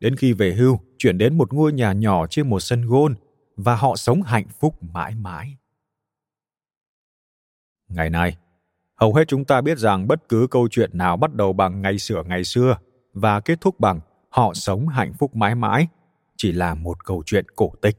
[0.00, 3.14] Đến khi về hưu, chuyển đến một ngôi nhà nhỏ trên một sân gôn
[3.56, 5.56] và họ sống hạnh phúc mãi mãi.
[7.88, 8.36] Ngày nay,
[8.96, 11.98] hầu hết chúng ta biết rằng bất cứ câu chuyện nào bắt đầu bằng ngày
[11.98, 12.76] sửa ngày xưa
[13.12, 15.88] và kết thúc bằng họ sống hạnh phúc mãi mãi
[16.36, 17.96] chỉ là một câu chuyện cổ tích.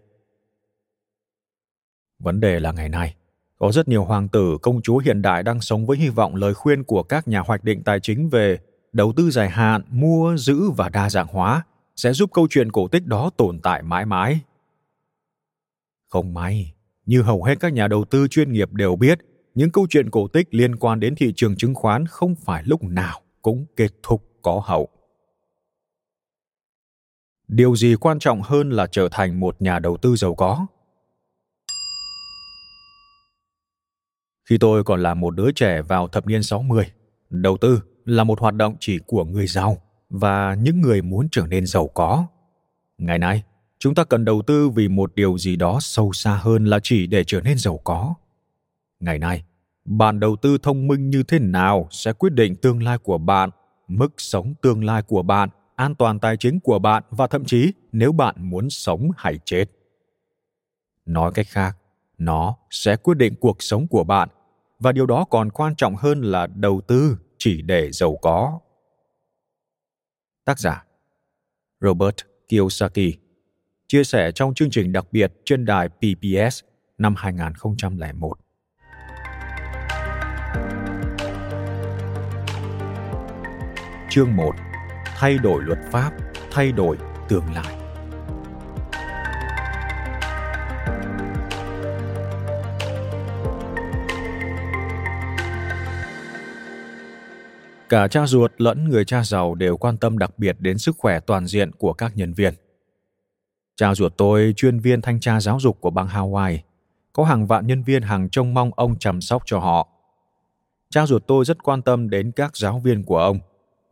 [2.19, 3.15] Vấn đề là ngày nay,
[3.57, 6.53] Có rất nhiều hoàng tử, công chúa hiện đại đang sống với hy vọng lời
[6.53, 8.59] khuyên của các nhà hoạch định tài chính về
[8.93, 11.63] đầu tư dài hạn, mua, giữ và đa dạng hóa
[11.95, 14.39] sẽ giúp câu chuyện cổ tích đó tồn tại mãi mãi.
[16.07, 16.73] Không may,
[17.05, 19.19] như hầu hết các nhà đầu tư chuyên nghiệp đều biết,
[19.53, 22.83] những câu chuyện cổ tích liên quan đến thị trường chứng khoán không phải lúc
[22.83, 24.89] nào cũng kết thúc có hậu.
[27.47, 30.65] Điều gì quan trọng hơn là trở thành một nhà đầu tư giàu có?
[34.49, 36.85] Khi tôi còn là một đứa trẻ vào thập niên 60,
[37.29, 41.47] đầu tư là một hoạt động chỉ của người giàu và những người muốn trở
[41.47, 42.25] nên giàu có.
[42.97, 43.43] Ngày nay,
[43.79, 47.07] chúng ta cần đầu tư vì một điều gì đó sâu xa hơn là chỉ
[47.07, 48.13] để trở nên giàu có.
[48.99, 49.43] Ngày nay,
[49.85, 53.49] bạn đầu tư thông minh như thế nào sẽ quyết định tương lai của bạn,
[53.87, 57.73] mức sống tương lai của bạn, an toàn tài chính của bạn và thậm chí
[57.91, 59.65] nếu bạn muốn sống hay chết.
[61.05, 61.77] Nói cách khác,
[62.17, 64.29] nó sẽ quyết định cuộc sống của bạn
[64.79, 68.59] và điều đó còn quan trọng hơn là đầu tư chỉ để giàu có.
[70.45, 70.83] Tác giả
[71.81, 72.15] Robert
[72.49, 73.17] Kiyosaki
[73.87, 76.63] chia sẻ trong chương trình đặc biệt trên đài PBS
[76.97, 78.37] năm 2001.
[84.09, 84.51] Chương 1.
[85.05, 86.11] Thay đổi luật pháp,
[86.51, 86.97] thay đổi
[87.29, 87.80] tương lai.
[97.91, 101.19] Cả cha ruột lẫn người cha giàu đều quan tâm đặc biệt đến sức khỏe
[101.19, 102.53] toàn diện của các nhân viên.
[103.75, 106.57] Cha ruột tôi chuyên viên thanh tra giáo dục của bang Hawaii,
[107.13, 109.87] có hàng vạn nhân viên hàng trông mong ông chăm sóc cho họ.
[110.89, 113.39] Cha ruột tôi rất quan tâm đến các giáo viên của ông,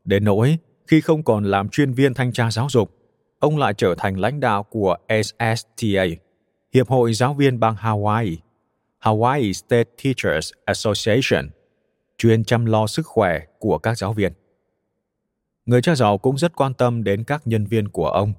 [0.03, 0.57] đến nỗi
[0.87, 2.91] khi không còn làm chuyên viên thanh tra giáo dục,
[3.39, 6.05] ông lại trở thành lãnh đạo của SSTA,
[6.73, 8.35] Hiệp hội Giáo viên bang Hawaii,
[9.01, 11.49] Hawaii State Teachers Association–
[12.19, 14.33] chuyên chăm lo sức khỏe của các giáo viên.
[15.65, 18.33] Người cha giàu cũng rất quan tâm đến các nhân viên của ông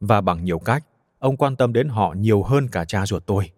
[0.00, 0.84] và bằng nhiều cách,
[1.18, 3.50] ông quan tâm đến họ nhiều hơn cả cha ruột tôi.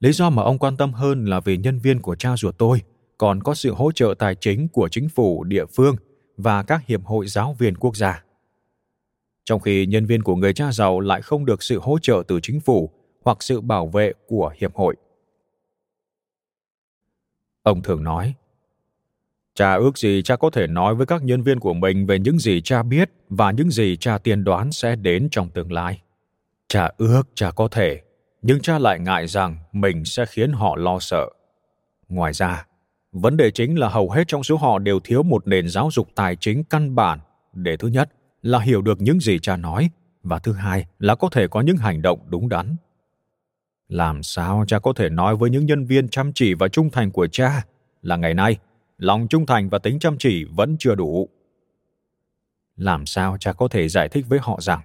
[0.00, 2.82] Lý do mà ông quan tâm hơn là vì nhân viên của cha ruột tôi
[3.18, 5.96] còn có sự hỗ trợ tài chính của chính phủ địa phương
[6.36, 8.24] và các hiệp hội giáo viên quốc gia.
[9.44, 12.40] Trong khi nhân viên của người cha giàu lại không được sự hỗ trợ từ
[12.42, 12.90] chính phủ
[13.24, 14.96] hoặc sự bảo vệ của hiệp hội.
[17.62, 18.34] Ông thường nói,
[19.54, 22.38] Cha ước gì cha có thể nói với các nhân viên của mình về những
[22.38, 26.02] gì cha biết và những gì cha tiên đoán sẽ đến trong tương lai.
[26.68, 28.00] Cha ước cha có thể,
[28.42, 31.26] nhưng cha lại ngại rằng mình sẽ khiến họ lo sợ.
[32.08, 32.66] Ngoài ra,
[33.12, 36.08] vấn đề chính là hầu hết trong số họ đều thiếu một nền giáo dục
[36.14, 37.18] tài chính căn bản
[37.52, 38.10] để thứ nhất
[38.42, 39.90] là hiểu được những gì cha nói
[40.22, 42.76] và thứ hai là có thể có những hành động đúng đắn.
[43.88, 47.10] Làm sao cha có thể nói với những nhân viên chăm chỉ và trung thành
[47.10, 47.64] của cha
[48.02, 48.58] là ngày nay
[49.00, 51.28] lòng trung thành và tính chăm chỉ vẫn chưa đủ.
[52.76, 54.80] Làm sao cha có thể giải thích với họ rằng,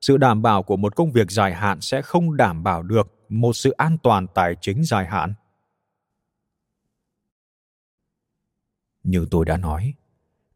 [0.00, 3.52] sự đảm bảo của một công việc dài hạn sẽ không đảm bảo được một
[3.52, 5.34] sự an toàn tài chính dài hạn?
[9.04, 9.94] Như tôi đã nói,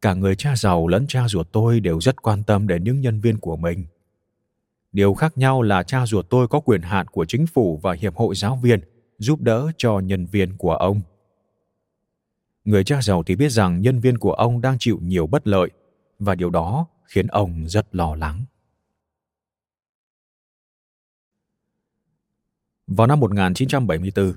[0.01, 3.21] cả người cha giàu lẫn cha ruột tôi đều rất quan tâm đến những nhân
[3.21, 3.87] viên của mình.
[4.93, 8.17] Điều khác nhau là cha ruột tôi có quyền hạn của chính phủ và hiệp
[8.17, 8.81] hội giáo viên
[9.19, 11.01] giúp đỡ cho nhân viên của ông
[12.67, 15.71] người cha giàu thì biết rằng nhân viên của ông đang chịu nhiều bất lợi
[16.19, 18.45] và điều đó khiến ông rất lo lắng.
[22.87, 24.33] Vào năm 1974,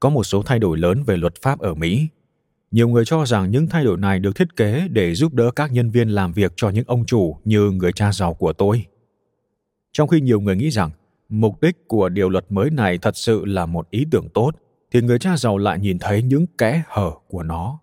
[0.00, 2.08] có một số thay đổi lớn về luật pháp ở Mỹ.
[2.70, 5.72] Nhiều người cho rằng những thay đổi này được thiết kế để giúp đỡ các
[5.72, 8.86] nhân viên làm việc cho những ông chủ như người cha giàu của tôi.
[9.92, 10.90] Trong khi nhiều người nghĩ rằng
[11.28, 14.50] mục đích của điều luật mới này thật sự là một ý tưởng tốt–
[14.90, 17.78] thì người cha giàu lại nhìn thấy những kẽ hở của nó.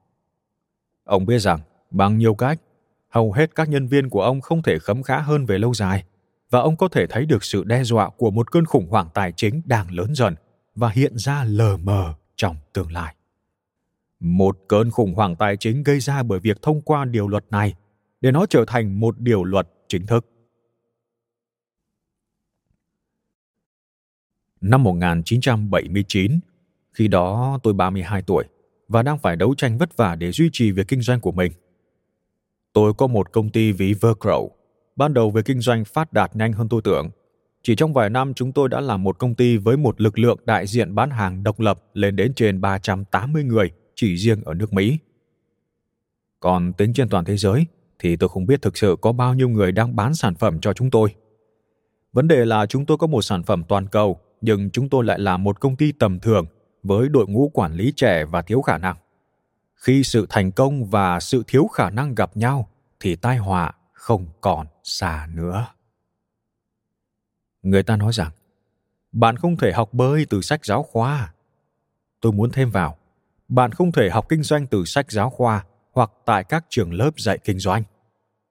[1.04, 1.60] Ông biết rằng,
[1.92, 2.62] bằng nhiều cách,
[3.10, 6.04] hầu hết các nhân viên của ông không thể khấm khá hơn về lâu dài,
[6.50, 9.32] và ông có thể thấy được sự đe dọa của một cơn khủng hoảng tài
[9.32, 10.36] chính đang lớn dần
[10.76, 13.16] và hiện ra lờ mờ trong tương lai.
[14.20, 17.74] Một cơn khủng hoảng tài chính gây ra bởi việc thông qua điều luật này
[18.22, 20.26] để nó trở thành một điều luật chính thức.
[24.62, 26.40] Năm 1979,
[26.98, 28.44] khi đó tôi 32 tuổi
[28.88, 31.52] và đang phải đấu tranh vất vả để duy trì việc kinh doanh của mình.
[32.74, 34.50] Tôi có một công ty ví Vercrow.
[34.96, 37.10] Ban đầu về kinh doanh phát đạt nhanh hơn tôi tưởng.
[37.64, 40.40] Chỉ trong vài năm, chúng tôi đã làm một công ty với một lực lượng
[40.46, 44.74] đại diện bán hàng độc lập lên đến trên 380 người chỉ riêng ở nước
[44.74, 44.98] Mỹ.
[46.40, 47.66] Còn tính trên toàn thế giới
[48.00, 50.74] thì tôi không biết thực sự có bao nhiêu người đang bán sản phẩm cho
[50.74, 51.16] chúng tôi.
[52.14, 55.20] Vấn đề là chúng tôi có một sản phẩm toàn cầu, nhưng chúng tôi lại
[55.20, 56.46] là một công ty tầm thường
[56.88, 58.96] với đội ngũ quản lý trẻ và thiếu khả năng.
[59.76, 62.70] Khi sự thành công và sự thiếu khả năng gặp nhau
[63.00, 65.68] thì tai họa không còn xa nữa.
[67.62, 68.32] Người ta nói rằng
[69.12, 71.34] bạn không thể học bơi từ sách giáo khoa.
[72.22, 72.98] Tôi muốn thêm vào,
[73.48, 77.12] bạn không thể học kinh doanh từ sách giáo khoa hoặc tại các trường lớp
[77.18, 77.84] dạy kinh doanh.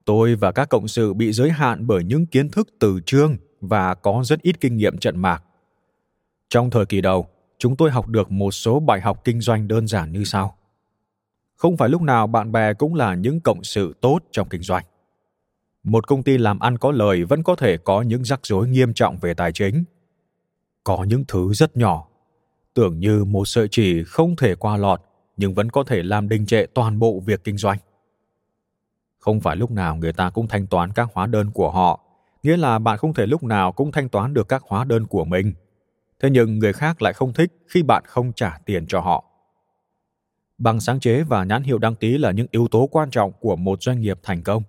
[0.05, 3.95] Tôi và các cộng sự bị giới hạn bởi những kiến thức từ chương và
[3.95, 5.43] có rất ít kinh nghiệm trận mạc.
[6.49, 9.87] Trong thời kỳ đầu, chúng tôi học được một số bài học kinh doanh đơn
[9.87, 10.57] giản như sau.
[11.57, 14.85] Không phải lúc nào bạn bè cũng là những cộng sự tốt trong kinh doanh.
[15.83, 18.95] Một công ty làm ăn có lời vẫn có thể có những rắc rối nghiêm
[18.95, 19.85] trọng về tài chính.
[20.85, 22.09] Có những thứ rất nhỏ,
[22.75, 25.01] tưởng như một sợi chỉ không thể qua lọt
[25.37, 27.79] nhưng vẫn có thể làm đình trệ toàn bộ việc kinh doanh.
[29.19, 32.01] Không phải lúc nào người ta cũng thanh toán các hóa đơn của họ,
[32.43, 35.25] nghĩa là bạn không thể lúc nào cũng thanh toán được các hóa đơn của
[35.25, 35.55] mình.
[36.21, 39.25] Thế nhưng người khác lại không thích khi bạn không trả tiền cho họ.
[40.59, 43.57] Bằng sáng chế và nhãn hiệu đăng ký là những yếu tố quan trọng của
[43.57, 44.63] một doanh nghiệp thành công.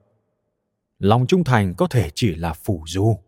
[0.99, 3.19] Lòng trung thành có thể chỉ là phủ du.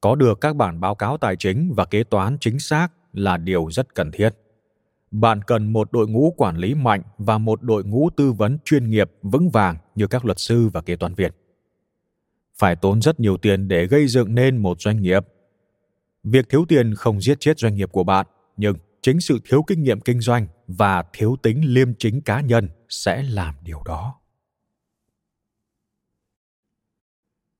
[0.00, 3.70] Có được các bản báo cáo tài chính và kế toán chính xác là điều
[3.70, 4.34] rất cần thiết
[5.10, 8.90] bạn cần một đội ngũ quản lý mạnh và một đội ngũ tư vấn chuyên
[8.90, 11.32] nghiệp vững vàng như các luật sư và kế toán viên
[12.58, 15.26] phải tốn rất nhiều tiền để gây dựng nên một doanh nghiệp
[16.22, 19.82] việc thiếu tiền không giết chết doanh nghiệp của bạn, nhưng chính sự thiếu kinh
[19.82, 24.20] nghiệm kinh doanh và thiếu tính liêm chính cá nhân sẽ làm điều đó.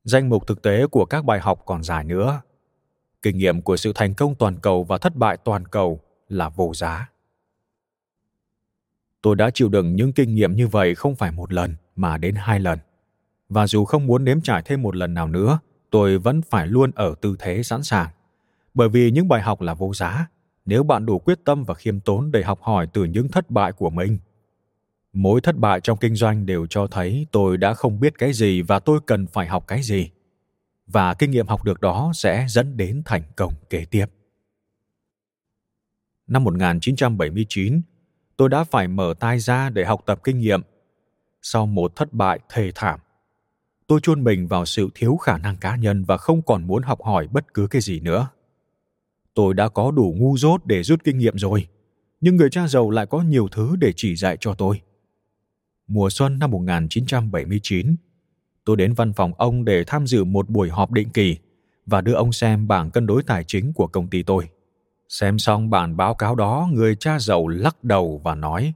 [0.05, 2.41] Danh mục thực tế của các bài học còn dài nữa.
[3.23, 6.75] Kinh nghiệm của sự thành công toàn cầu và thất bại toàn cầu là vô
[6.75, 7.11] giá.
[9.23, 12.35] Tôi đã chịu đựng những kinh nghiệm như vậy không phải một lần, mà đến
[12.35, 12.79] hai lần.
[13.49, 15.59] Và dù không muốn nếm trải thêm một lần nào nữa,
[15.91, 18.09] tôi vẫn phải luôn ở tư thế sẵn sàng
[18.75, 20.27] bởi vì những bài học là vô giá
[20.65, 23.73] nếu bạn đủ quyết tâm và khiêm tốn để học hỏi từ những thất bại
[23.73, 24.19] của mình
[25.13, 28.63] mỗi thất bại trong kinh doanh đều cho thấy tôi đã không biết cái gì
[28.63, 30.11] và tôi cần phải học cái gì
[30.87, 34.07] và kinh nghiệm học được đó sẽ dẫn đến thành công kế tiếp.
[36.27, 37.83] Năm 1979,
[38.37, 40.63] tôi đã phải mở tai ra để học tập kinh nghiệm.
[41.43, 43.01] Sau một thất bại thê thảm,
[43.87, 47.03] tôi chôn mình vào sự thiếu khả năng cá nhân và không còn muốn học
[47.03, 48.29] hỏi bất cứ cái gì nữa.
[49.35, 51.67] Tôi đã có đủ ngu dốt để rút kinh nghiệm rồi,
[52.21, 54.81] nhưng người cha giàu lại có nhiều thứ để chỉ dạy cho tôi.
[55.87, 57.97] Mùa xuân năm 1979,
[58.65, 61.37] tôi đến văn phòng ông để tham dự một buổi họp định kỳ
[61.87, 64.49] và đưa ông xem bảng cân đối tài chính của công ty tôi.
[65.09, 68.73] Xem xong bản báo cáo đó, người cha giàu lắc đầu và nói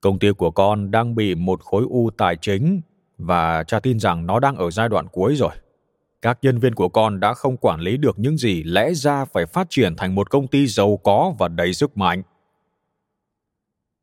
[0.00, 2.80] Công ty của con đang bị một khối u tài chính
[3.18, 5.50] và cha tin rằng nó đang ở giai đoạn cuối rồi.
[6.24, 9.46] Các nhân viên của con đã không quản lý được những gì lẽ ra phải
[9.46, 12.22] phát triển thành một công ty giàu có và đầy sức mạnh.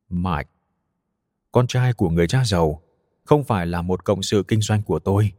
[0.10, 0.50] Mike,
[1.52, 2.82] con trai của người cha giàu,
[3.24, 5.32] không phải là một cộng sự kinh doanh của tôi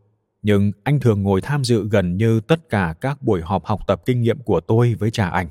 [0.43, 4.03] nhưng anh thường ngồi tham dự gần như tất cả các buổi họp học tập
[4.07, 5.49] kinh nghiệm của tôi với cha anh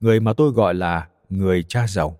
[0.00, 2.18] người mà tôi gọi là người cha giàu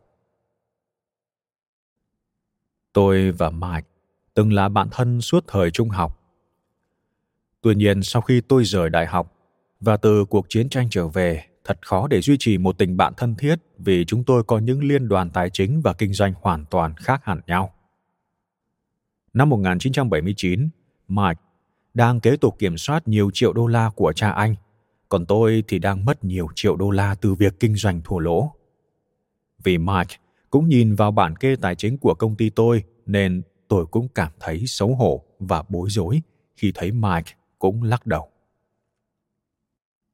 [2.92, 3.88] tôi và mike
[4.34, 6.23] từng là bạn thân suốt thời trung học
[7.64, 9.32] tuy nhiên sau khi tôi rời đại học
[9.80, 13.12] và từ cuộc chiến tranh trở về thật khó để duy trì một tình bạn
[13.16, 16.64] thân thiết vì chúng tôi có những liên đoàn tài chính và kinh doanh hoàn
[16.70, 17.74] toàn khác hẳn nhau.
[19.32, 20.68] Năm 1979,
[21.08, 21.40] Mike
[21.94, 24.54] đang kế tục kiểm soát nhiều triệu đô la của cha anh,
[25.08, 28.52] còn tôi thì đang mất nhiều triệu đô la từ việc kinh doanh thua lỗ.
[29.62, 30.16] Vì Mike
[30.50, 34.32] cũng nhìn vào bản kê tài chính của công ty tôi nên tôi cũng cảm
[34.40, 36.22] thấy xấu hổ và bối rối
[36.56, 38.30] khi thấy Mike cũng lắc đầu.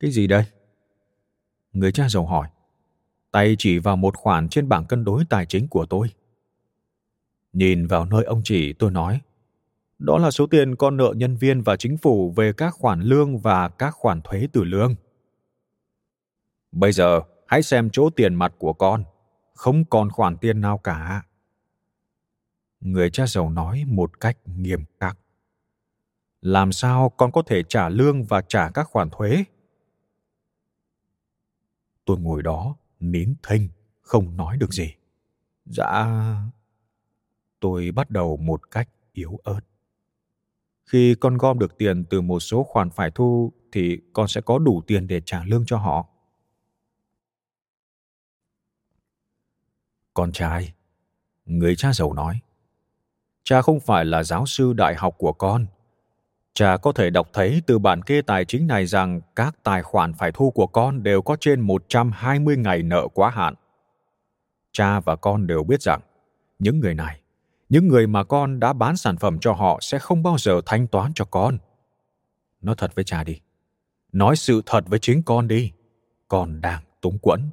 [0.01, 0.45] Cái gì đây?
[1.73, 2.49] Người cha giàu hỏi.
[3.31, 6.09] Tay chỉ vào một khoản trên bảng cân đối tài chính của tôi.
[7.53, 9.21] Nhìn vào nơi ông chỉ tôi nói
[10.01, 13.39] đó là số tiền con nợ nhân viên và chính phủ về các khoản lương
[13.39, 14.95] và các khoản thuế từ lương.
[16.73, 19.05] Bây giờ, hãy xem chỗ tiền mặt của con.
[19.55, 21.23] Không còn khoản tiền nào cả.
[22.81, 25.19] Người cha giàu nói một cách nghiêm khắc.
[26.41, 29.45] Làm sao con có thể trả lương và trả các khoản thuế?
[32.05, 33.69] Tôi ngồi đó, nín thinh,
[34.01, 34.95] không nói được gì.
[35.65, 36.07] Dạ...
[37.61, 39.61] Tôi bắt đầu một cách yếu ớt
[40.91, 44.59] khi con gom được tiền từ một số khoản phải thu thì con sẽ có
[44.59, 46.07] đủ tiền để trả lương cho họ
[50.15, 50.75] con trai
[51.45, 52.41] người cha giàu nói
[53.43, 55.67] cha không phải là giáo sư đại học của con
[56.61, 60.15] Cha có thể đọc thấy từ bản kê tài chính này rằng các tài khoản
[60.15, 63.55] phải thu của con đều có trên 120 ngày nợ quá hạn.
[64.73, 66.01] Cha và con đều biết rằng
[66.59, 67.21] những người này,
[67.69, 70.87] những người mà con đã bán sản phẩm cho họ sẽ không bao giờ thanh
[70.87, 71.59] toán cho con.
[72.61, 73.41] Nói thật với cha đi.
[74.13, 75.73] Nói sự thật với chính con đi.
[76.29, 77.51] Con đang túng quẫn.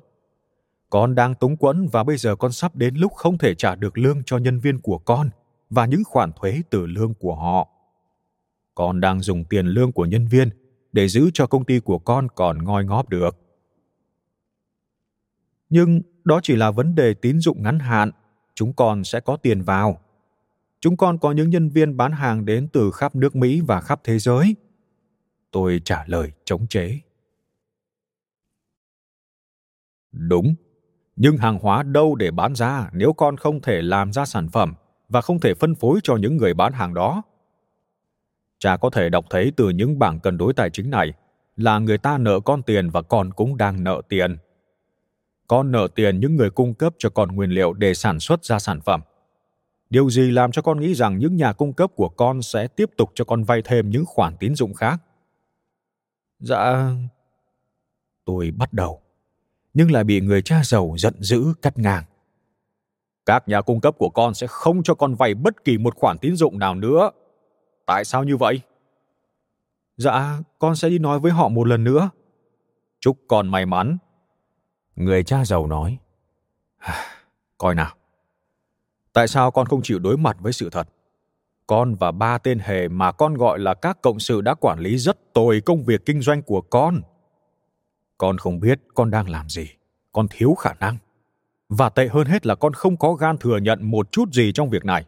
[0.90, 3.98] Con đang túng quẫn và bây giờ con sắp đến lúc không thể trả được
[3.98, 5.30] lương cho nhân viên của con
[5.70, 7.68] và những khoản thuế từ lương của họ
[8.78, 10.50] con đang dùng tiền lương của nhân viên
[10.92, 13.38] để giữ cho công ty của con còn ngoi ngóp được.
[15.70, 18.12] Nhưng đó chỉ là vấn đề tín dụng ngắn hạn,
[18.56, 20.02] chúng con sẽ có tiền vào.
[20.80, 24.02] Chúng con có những nhân viên bán hàng đến từ khắp nước mỹ và khắp
[24.04, 24.56] thế giới.
[25.52, 27.00] Tôi trả lời chống chế
[30.12, 30.56] đúng,
[31.16, 34.74] nhưng hàng hóa đâu để bán ra nếu con không thể làm ra sản phẩm
[35.10, 37.24] và không thể phân phối cho những người bán hàng đó?
[38.60, 41.14] Cha có thể đọc thấy từ những bảng cân đối tài chính này
[41.56, 44.38] là người ta nợ con tiền và con cũng đang nợ tiền.
[45.48, 48.60] Con nợ tiền những người cung cấp cho con nguyên liệu để sản xuất ra
[48.60, 49.02] sản phẩm.
[49.90, 52.90] Điều gì làm cho con nghĩ rằng những nhà cung cấp của con sẽ tiếp
[52.98, 54.98] tục cho con vay thêm những khoản tín dụng khác?
[56.40, 56.92] Dạ.
[58.26, 59.02] Tôi bắt đầu
[59.78, 62.04] nhưng lại bị người cha giàu giận dữ cắt ngang.
[63.26, 66.18] Các nhà cung cấp của con sẽ không cho con vay bất kỳ một khoản
[66.18, 67.12] tín dụng nào nữa
[67.88, 68.62] Tại sao như vậy?
[69.98, 72.10] Dạ, con sẽ đi nói với họ một lần nữa.
[73.00, 73.98] Chúc con may mắn.
[74.96, 75.98] Người cha giàu nói.
[77.58, 77.96] Coi nào.
[79.14, 80.88] Tại sao con không chịu đối mặt với sự thật?
[81.68, 84.98] Con và ba tên hề mà con gọi là các cộng sự đã quản lý
[84.98, 87.02] rất tồi công việc kinh doanh của con.
[88.18, 89.68] Con không biết con đang làm gì.
[90.12, 90.98] Con thiếu khả năng.
[91.70, 94.70] Và tệ hơn hết là con không có gan thừa nhận một chút gì trong
[94.70, 95.06] việc này.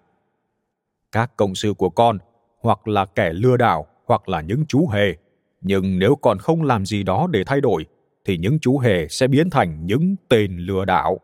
[1.11, 2.17] Các cộng sự của con
[2.60, 5.16] hoặc là kẻ lừa đảo, hoặc là những chú hề.
[5.62, 7.86] Nhưng nếu còn không làm gì đó để thay đổi,
[8.26, 11.20] thì những chú hề sẽ biến thành những tên lừa đảo.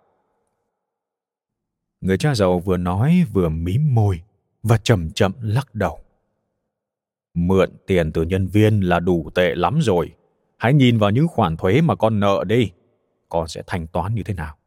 [2.01, 4.21] Người cha giàu vừa nói vừa mím môi
[4.63, 5.99] và chậm chậm lắc đầu.
[7.33, 10.11] Mượn tiền từ nhân viên là đủ tệ lắm rồi.
[10.57, 12.71] Hãy nhìn vào những khoản thuế mà con nợ đi.
[13.29, 14.57] Con sẽ thanh toán như thế nào?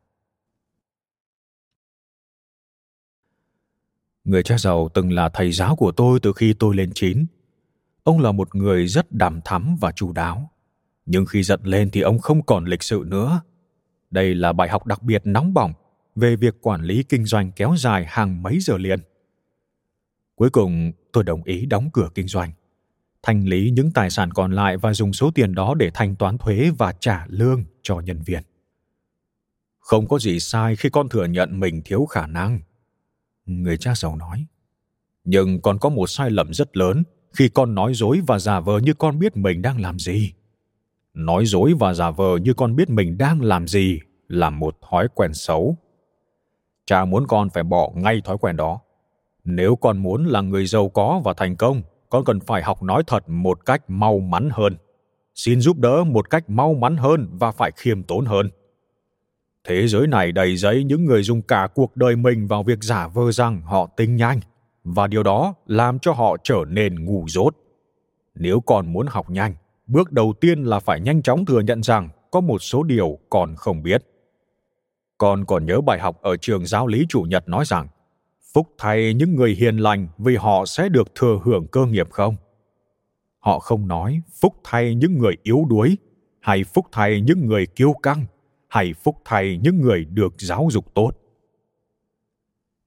[4.29, 7.26] Người cha giàu từng là thầy giáo của tôi từ khi tôi lên chín.
[8.03, 10.51] Ông là một người rất đàm thắm và chu đáo.
[11.07, 13.41] Nhưng khi giận lên thì ông không còn lịch sự nữa.
[14.11, 15.72] Đây là bài học đặc biệt nóng bỏng
[16.14, 19.01] về việc quản lý kinh doanh kéo dài hàng mấy giờ liền.
[20.35, 22.53] Cuối cùng, tôi đồng ý đóng cửa kinh doanh,
[23.22, 26.39] thanh lý những tài sản còn lại và dùng số tiền đó để thanh toán
[26.39, 28.43] thuế và trả lương cho nhân viên.
[29.79, 32.61] Không có gì sai khi con thừa nhận mình thiếu khả năng
[33.49, 34.47] người cha giàu nói,
[35.25, 38.79] nhưng con có một sai lầm rất lớn khi con nói dối và giả vờ
[38.79, 40.33] như con biết mình đang làm gì.
[41.15, 45.09] Nói dối và giả vờ như con biết mình đang làm gì là một thói
[45.15, 45.77] quen xấu.
[46.87, 48.81] Cha muốn con phải bỏ ngay thói quen đó.
[49.45, 53.03] Nếu con muốn là người giàu có và thành công, con cần phải học nói
[53.07, 54.77] thật một cách mau mắn hơn.
[55.35, 58.51] Xin giúp đỡ một cách mau mắn hơn và phải khiêm tốn hơn.
[59.69, 63.09] Thế giới này đầy giấy những người dùng cả cuộc đời mình vào việc giả
[63.09, 64.41] vờ rằng họ tinh nhanh,
[64.85, 67.57] và điều đó làm cho họ trở nên ngu dốt.
[68.35, 69.55] Nếu còn muốn học nhanh,
[69.87, 73.57] bước đầu tiên là phải nhanh chóng thừa nhận rằng có một số điều còn
[73.57, 74.05] không biết.
[75.19, 77.89] Con còn nhớ bài học ở trường giáo lý chủ nhật nói rằng
[78.55, 82.37] phúc thay những người hiền lành vì họ sẽ được thừa hưởng cơ nghiệp không?
[83.39, 85.97] Họ không nói phúc thay những người yếu đuối
[86.41, 88.27] hay phúc thay những người kiêu căng
[88.69, 91.11] hay phúc thay những người được giáo dục tốt.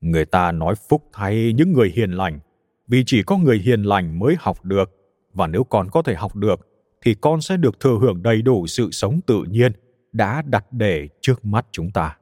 [0.01, 2.39] Người ta nói phúc thay những người hiền lành,
[2.87, 4.97] vì chỉ có người hiền lành mới học được.
[5.33, 6.67] Và nếu con có thể học được,
[7.01, 9.71] thì con sẽ được thừa hưởng đầy đủ sự sống tự nhiên
[10.11, 12.17] đã đặt để trước mắt chúng ta.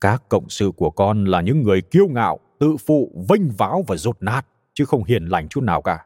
[0.00, 3.96] Các cộng sự của con là những người kiêu ngạo, tự phụ, vênh váo và
[3.96, 6.04] rột nát, chứ không hiền lành chút nào cả.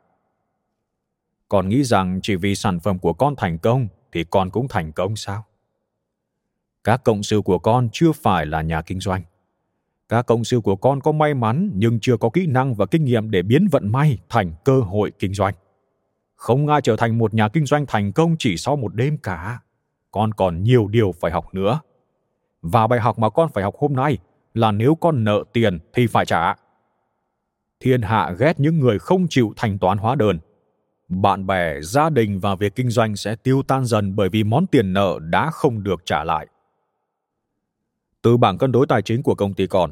[1.48, 4.92] Con nghĩ rằng chỉ vì sản phẩm của con thành công thì con cũng thành
[4.92, 5.44] công sao?
[6.84, 9.22] Các cộng sự của con chưa phải là nhà kinh doanh.
[10.08, 13.04] Các cộng sự của con có may mắn nhưng chưa có kỹ năng và kinh
[13.04, 15.54] nghiệm để biến vận may thành cơ hội kinh doanh.
[16.34, 19.60] Không ai trở thành một nhà kinh doanh thành công chỉ sau một đêm cả.
[20.10, 21.80] Con còn nhiều điều phải học nữa.
[22.62, 24.18] Và bài học mà con phải học hôm nay
[24.54, 26.54] là nếu con nợ tiền thì phải trả.
[27.80, 30.38] Thiên hạ ghét những người không chịu thanh toán hóa đơn
[31.09, 34.66] bạn bè, gia đình và việc kinh doanh sẽ tiêu tan dần bởi vì món
[34.66, 36.46] tiền nợ đã không được trả lại.
[38.22, 39.90] Từ bảng cân đối tài chính của công ty con,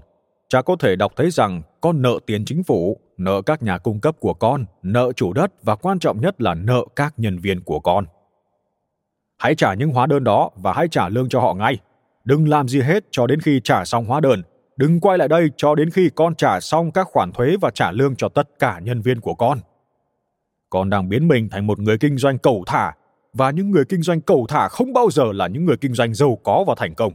[0.49, 4.01] cha có thể đọc thấy rằng con nợ tiền chính phủ, nợ các nhà cung
[4.01, 7.61] cấp của con, nợ chủ đất và quan trọng nhất là nợ các nhân viên
[7.61, 8.05] của con.
[9.39, 11.79] Hãy trả những hóa đơn đó và hãy trả lương cho họ ngay.
[12.25, 14.43] Đừng làm gì hết cho đến khi trả xong hóa đơn.
[14.77, 17.91] Đừng quay lại đây cho đến khi con trả xong các khoản thuế và trả
[17.91, 19.59] lương cho tất cả nhân viên của con.
[20.75, 22.93] Con đang biến mình thành một người kinh doanh cầu thả
[23.33, 26.15] và những người kinh doanh cầu thả không bao giờ là những người kinh doanh
[26.15, 27.13] giàu có và thành công.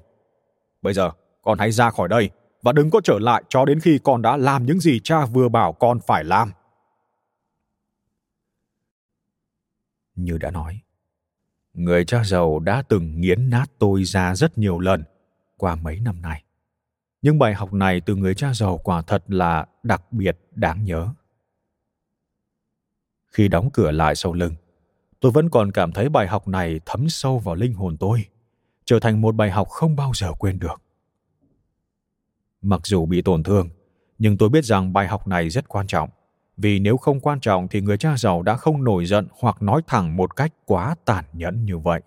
[0.82, 2.30] Bây giờ, con hãy ra khỏi đây
[2.62, 5.50] và đừng có trở lại cho đến khi con đã làm những gì cha vừa
[5.50, 6.52] bảo con phải làm.
[10.16, 10.80] Như đã nói,
[11.74, 15.04] người cha giàu đã từng nghiến nát tôi ra rất nhiều lần
[15.58, 16.44] qua mấy năm nay.
[17.22, 21.10] Nhưng bài học này từ người cha giàu quả thật là đặc biệt đáng nhớ.
[23.40, 24.54] Khi đóng cửa lại sau lưng,
[25.20, 28.26] tôi vẫn còn cảm thấy bài học này thấm sâu vào linh hồn tôi,
[28.86, 30.82] trở thành một bài học không bao giờ quên được.
[32.62, 33.70] Mặc dù bị tổn thương,
[34.18, 36.10] nhưng tôi biết rằng bài học này rất quan trọng.
[36.58, 39.82] Vì nếu không quan trọng thì người cha giàu đã không nổi giận hoặc nói
[39.88, 42.02] thẳng một cách quá tàn nhẫn như vậy.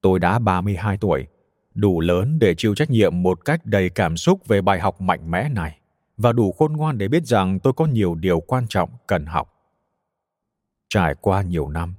[0.00, 1.26] Tôi đã 32 tuổi,
[1.74, 5.30] đủ lớn để chịu trách nhiệm một cách đầy cảm xúc về bài học mạnh
[5.30, 5.78] mẽ này
[6.16, 9.54] và đủ khôn ngoan để biết rằng tôi có nhiều điều quan trọng cần học.
[10.88, 11.94] Trải qua nhiều năm,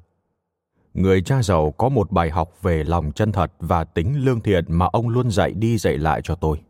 [0.93, 4.65] người cha giàu có một bài học về lòng chân thật và tính lương thiện
[4.67, 6.61] mà ông luôn dạy đi dạy lại cho tôi.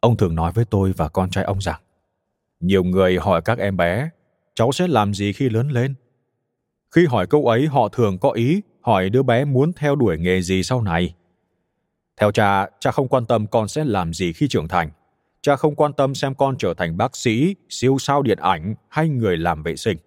[0.00, 1.80] Ông thường nói với tôi và con trai ông rằng,
[2.60, 4.10] nhiều người hỏi các em bé,
[4.54, 5.94] cháu sẽ làm gì khi lớn lên?
[6.90, 10.42] Khi hỏi câu ấy họ thường có ý hỏi đứa bé muốn theo đuổi nghề
[10.42, 11.14] gì sau này.
[12.20, 14.90] Theo cha, cha không quan tâm con sẽ làm gì khi trưởng thành.
[15.40, 19.08] Cha không quan tâm xem con trở thành bác sĩ, siêu sao điện ảnh hay
[19.08, 19.98] người làm vệ sinh.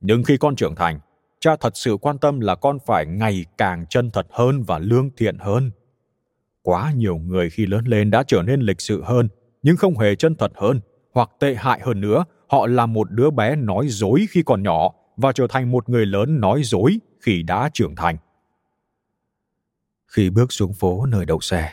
[0.00, 1.00] Nhưng khi con trưởng thành,
[1.40, 5.10] cha thật sự quan tâm là con phải ngày càng chân thật hơn và lương
[5.16, 5.70] thiện hơn.
[6.62, 9.28] Quá nhiều người khi lớn lên đã trở nên lịch sự hơn
[9.62, 10.80] nhưng không hề chân thật hơn
[11.14, 12.24] hoặc tệ hại hơn nữa.
[12.48, 16.06] Họ là một đứa bé nói dối khi còn nhỏ và trở thành một người
[16.06, 18.16] lớn nói dối khi đã trưởng thành.
[20.06, 21.72] Khi bước xuống phố nơi đậu xe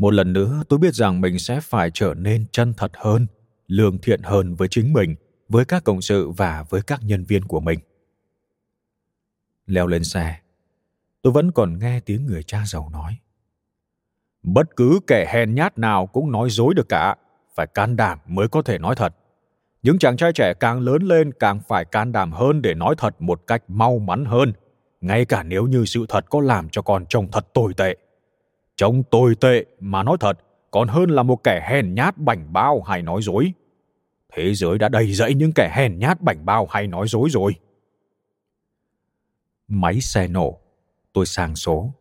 [0.00, 3.26] một lần nữa tôi biết rằng mình sẽ phải trở nên chân thật hơn
[3.66, 5.14] lương thiện hơn với chính mình
[5.50, 7.78] với các cộng sự và với các nhân viên của mình
[9.66, 10.40] leo lên xe
[11.22, 13.18] tôi vẫn còn nghe tiếng người cha giàu nói
[14.42, 17.16] Bất cứ kẻ hèn nhát nào cũng nói dối được cả,
[17.54, 19.14] phải can đảm mới có thể nói thật.
[19.82, 23.22] Những chàng trai trẻ càng lớn lên càng phải can đảm hơn để nói thật
[23.22, 24.52] một cách mau mắn hơn,
[25.00, 27.96] ngay cả nếu như sự thật có làm cho con trông thật tồi tệ.
[28.76, 30.38] Trông tồi tệ mà nói thật
[30.70, 33.52] còn hơn là một kẻ hèn nhát bảnh bao hay nói dối.
[34.32, 37.54] Thế giới đã đầy rẫy những kẻ hèn nhát bảnh bao hay nói dối rồi.
[39.68, 40.60] Máy xe nổ,
[41.12, 41.92] tôi sang số.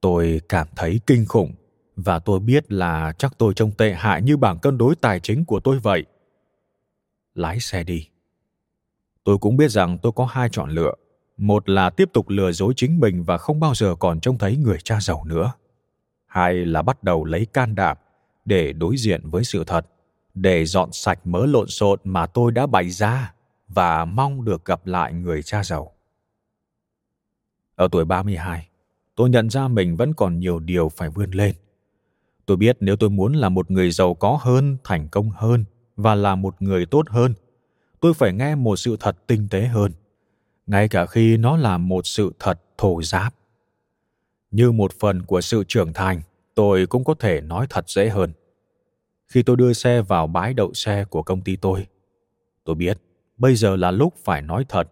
[0.00, 1.52] Tôi cảm thấy kinh khủng
[1.96, 5.44] và tôi biết là chắc tôi trông tệ hại như bảng cân đối tài chính
[5.44, 6.04] của tôi vậy.
[7.34, 8.08] Lái xe đi.
[9.24, 10.94] Tôi cũng biết rằng tôi có hai chọn lựa.
[11.36, 14.56] Một là tiếp tục lừa dối chính mình và không bao giờ còn trông thấy
[14.56, 15.52] người cha giàu nữa.
[16.26, 17.96] Hai là bắt đầu lấy can đảm
[18.44, 19.86] để đối diện với sự thật
[20.34, 23.34] để dọn sạch mớ lộn xộn mà tôi đã bày ra
[23.68, 25.92] và mong được gặp lại người cha giàu.
[27.74, 28.68] Ở tuổi 32,
[29.14, 31.54] tôi nhận ra mình vẫn còn nhiều điều phải vươn lên.
[32.46, 35.64] Tôi biết nếu tôi muốn là một người giàu có hơn thành công hơn
[35.96, 37.34] và là một người tốt hơn
[38.00, 39.92] tôi phải nghe một sự thật tinh tế hơn
[40.66, 43.34] ngay cả khi nó là một sự thật thô giáp.
[44.50, 46.20] Như một phần của sự trưởng thành
[46.54, 48.32] tôi cũng có thể nói thật dễ hơn
[49.32, 51.86] khi tôi đưa xe vào bãi đậu xe của công ty tôi
[52.64, 52.98] tôi biết
[53.36, 54.88] bây giờ là lúc phải nói thật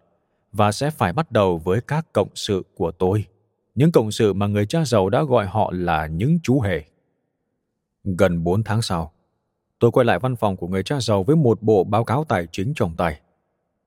[0.53, 3.25] và sẽ phải bắt đầu với các cộng sự của tôi
[3.75, 6.85] những cộng sự mà người cha giàu đã gọi họ là những chú hề
[8.05, 9.13] Gần 4 tháng sau,
[9.79, 12.47] tôi quay lại văn phòng của người cha giàu với một bộ báo cáo tài
[12.53, 13.21] chính trong tay.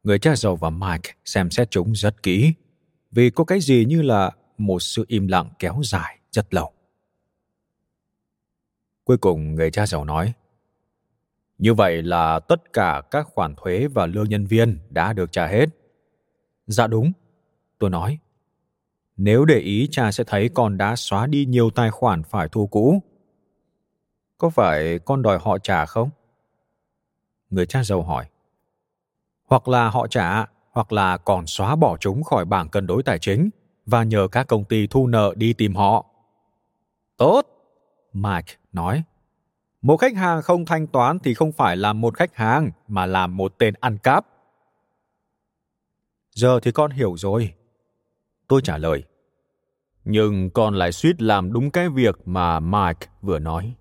[0.04, 2.54] Người cha giàu và Mike xem xét chúng rất kỹ,
[3.12, 6.72] vì có cái gì như là một sự im lặng kéo dài rất lâu.
[9.04, 10.34] Cuối cùng người cha giàu nói,
[11.64, 15.48] như vậy là tất cả các khoản thuế và lương nhân viên đã được trả
[15.48, 15.66] hết.
[16.68, 17.12] Dạ đúng,
[17.80, 18.18] tôi nói.
[19.18, 22.68] Nếu để ý cha sẽ thấy con đã xóa đi nhiều tài khoản phải thu
[22.68, 23.02] cũ
[24.38, 26.10] có phải con đòi họ trả không?
[27.50, 28.26] Người cha giàu hỏi.
[29.46, 33.20] Hoặc là họ trả, hoặc là còn xóa bỏ chúng khỏi bảng cân đối tài
[33.20, 33.50] chính
[33.86, 36.06] và nhờ các công ty thu nợ đi tìm họ.
[37.18, 37.42] Tốt,
[38.14, 39.04] Mike nói.
[39.84, 43.28] Một khách hàng không thanh toán thì không phải là một khách hàng mà là
[43.28, 44.26] một tên ăn cắp.
[46.32, 47.54] Giờ thì con hiểu rồi.
[48.48, 49.04] Tôi trả lời.
[50.06, 53.76] Nhưng con lại suýt làm đúng cái việc mà Mike vừa nói.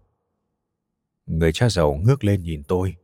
[1.26, 2.96] Người cha giàu ngước lên nhìn tôi,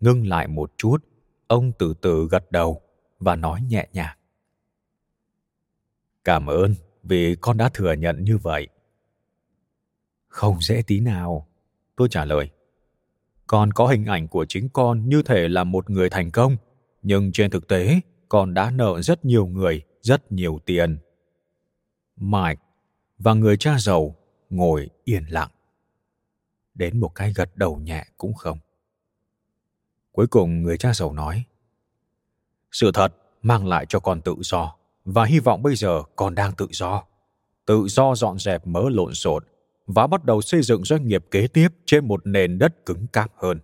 [0.00, 0.98] ngưng lại một chút,
[1.46, 2.82] ông từ từ gật đầu
[3.18, 4.16] và nói nhẹ nhàng.
[6.24, 8.68] Cảm ơn vì con đã thừa nhận như vậy.
[10.28, 11.48] Không dễ tí nào,
[12.02, 12.50] tôi trả lời.
[13.46, 16.56] Con có hình ảnh của chính con như thể là một người thành công,
[17.02, 20.98] nhưng trên thực tế, con đã nợ rất nhiều người rất nhiều tiền.
[22.16, 22.62] Mike
[23.18, 24.16] và người cha giàu
[24.50, 25.50] ngồi yên lặng.
[26.74, 28.58] Đến một cái gật đầu nhẹ cũng không.
[30.12, 31.44] Cuối cùng người cha giàu nói,
[32.72, 36.52] Sự thật mang lại cho con tự do, và hy vọng bây giờ con đang
[36.52, 37.04] tự do.
[37.66, 39.44] Tự do dọn dẹp mớ lộn xộn
[39.94, 43.32] và bắt đầu xây dựng doanh nghiệp kế tiếp trên một nền đất cứng cáp
[43.36, 43.60] hơn.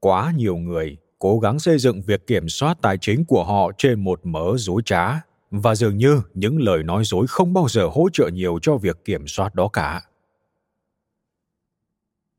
[0.00, 4.04] Quá nhiều người cố gắng xây dựng việc kiểm soát tài chính của họ trên
[4.04, 5.20] một mớ dối trá,
[5.50, 9.04] và dường như những lời nói dối không bao giờ hỗ trợ nhiều cho việc
[9.04, 10.02] kiểm soát đó cả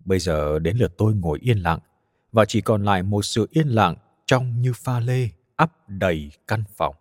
[0.06, 1.80] bây giờ đến lượt tôi ngồi yên lặng,
[2.32, 3.96] và chỉ còn lại một sự yên lặng
[4.26, 6.96] trong như pha lê ắp đầy căn phòng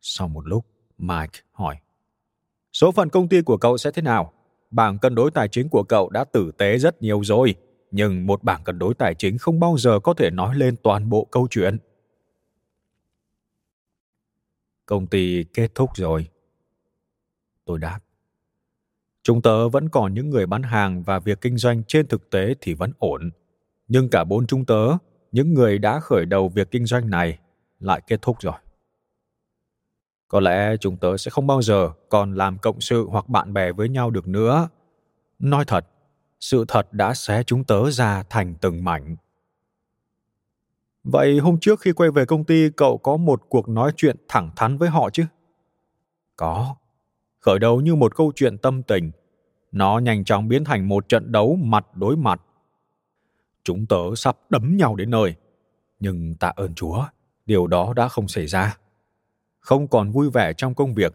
[0.00, 0.66] sau một lúc,
[0.98, 1.76] mike hỏi
[2.72, 4.32] số phận công ty của cậu sẽ thế nào?
[4.70, 7.54] Bảng cân đối tài chính của cậu đã tử tế rất nhiều rồi,
[7.90, 11.08] nhưng một bảng cân đối tài chính không bao giờ có thể nói lên toàn
[11.08, 11.78] bộ câu chuyện.
[14.86, 16.28] Công ty kết thúc rồi.
[17.64, 18.00] Tôi đáp.
[19.22, 22.54] Chúng tớ vẫn còn những người bán hàng và việc kinh doanh trên thực tế
[22.60, 23.30] thì vẫn ổn.
[23.88, 24.88] Nhưng cả bốn chúng tớ,
[25.32, 27.38] những người đã khởi đầu việc kinh doanh này,
[27.78, 28.54] lại kết thúc rồi
[30.32, 33.72] có lẽ chúng tớ sẽ không bao giờ còn làm cộng sự hoặc bạn bè
[33.72, 34.68] với nhau được nữa.
[35.38, 35.86] Nói thật,
[36.40, 39.16] sự thật đã xé chúng tớ ra thành từng mảnh.
[41.04, 44.50] Vậy hôm trước khi quay về công ty, cậu có một cuộc nói chuyện thẳng
[44.56, 45.24] thắn với họ chứ?
[46.36, 46.76] Có.
[47.40, 49.10] Khởi đầu như một câu chuyện tâm tình.
[49.72, 52.42] Nó nhanh chóng biến thành một trận đấu mặt đối mặt.
[53.64, 55.34] Chúng tớ sắp đấm nhau đến nơi.
[56.00, 57.04] Nhưng tạ ơn chúa,
[57.46, 58.76] điều đó đã không xảy ra
[59.62, 61.14] không còn vui vẻ trong công việc.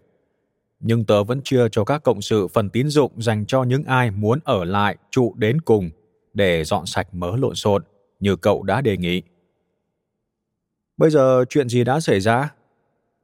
[0.79, 4.11] Nhưng tớ vẫn chưa cho các cộng sự phần tín dụng dành cho những ai
[4.11, 5.89] muốn ở lại trụ đến cùng
[6.33, 7.83] để dọn sạch mớ lộn xộn
[8.19, 9.21] như cậu đã đề nghị.
[10.97, 12.53] Bây giờ chuyện gì đã xảy ra?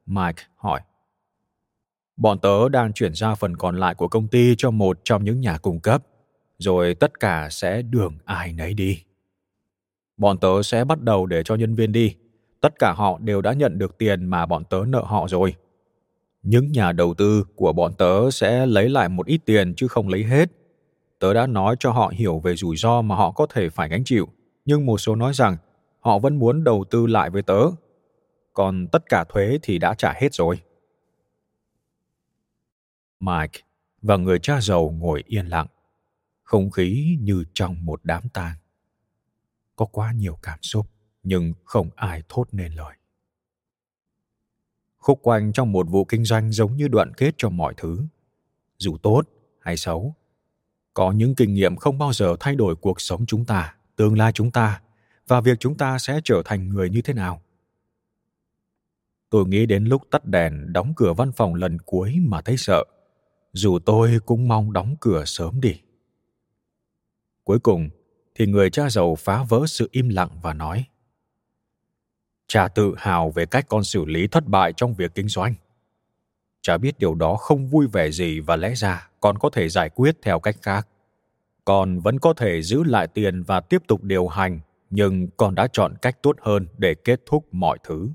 [0.06, 0.82] Mike hỏi.
[2.18, 5.42] Bọn tớ đang chuyển ra phần còn lại của công ty cho một trong những
[5.42, 6.04] nhà cung cấp,
[6.58, 9.04] rồi tất cả sẽ đường ai nấy đi.
[10.18, 12.16] Bọn tớ sẽ bắt đầu để cho nhân viên đi
[12.64, 15.56] tất cả họ đều đã nhận được tiền mà bọn tớ nợ họ rồi.
[16.44, 20.10] Những nhà đầu tư của bọn tớ sẽ lấy lại một ít tiền chứ không
[20.10, 20.50] lấy hết.
[21.20, 24.04] Tớ đã nói cho họ hiểu về rủi ro mà họ có thể phải gánh
[24.04, 24.28] chịu,
[24.66, 25.58] nhưng một số nói rằng
[26.00, 27.62] họ vẫn muốn đầu tư lại với tớ.
[28.54, 30.60] Còn tất cả thuế thì đã trả hết rồi.
[33.20, 33.60] Mike
[34.02, 35.68] và người cha giàu ngồi yên lặng.
[36.44, 38.56] Không khí như trong một đám tang.
[39.76, 40.86] Có quá nhiều cảm xúc
[41.24, 42.96] nhưng không ai thốt nên lời.
[44.98, 48.06] Khúc quanh trong một vụ kinh doanh giống như đoạn kết cho mọi thứ.
[48.78, 49.22] Dù tốt
[49.60, 50.16] hay xấu,
[50.94, 54.32] có những kinh nghiệm không bao giờ thay đổi cuộc sống chúng ta, tương lai
[54.32, 54.82] chúng ta,
[55.28, 57.42] và việc chúng ta sẽ trở thành người như thế nào.
[59.30, 62.84] Tôi nghĩ đến lúc tắt đèn đóng cửa văn phòng lần cuối mà thấy sợ.
[63.54, 65.82] Dù tôi cũng mong đóng cửa sớm đi.
[67.44, 67.90] Cuối cùng
[68.36, 70.86] thì người cha giàu phá vỡ sự im lặng và nói
[72.48, 75.54] cha tự hào về cách con xử lý thất bại trong việc kinh doanh.
[76.62, 79.90] Cha biết điều đó không vui vẻ gì và lẽ ra con có thể giải
[79.90, 80.88] quyết theo cách khác.
[81.66, 85.68] Con vẫn có thể giữ lại tiền và tiếp tục điều hành, nhưng con đã
[85.74, 88.10] chọn cách tốt hơn để kết thúc mọi thứ.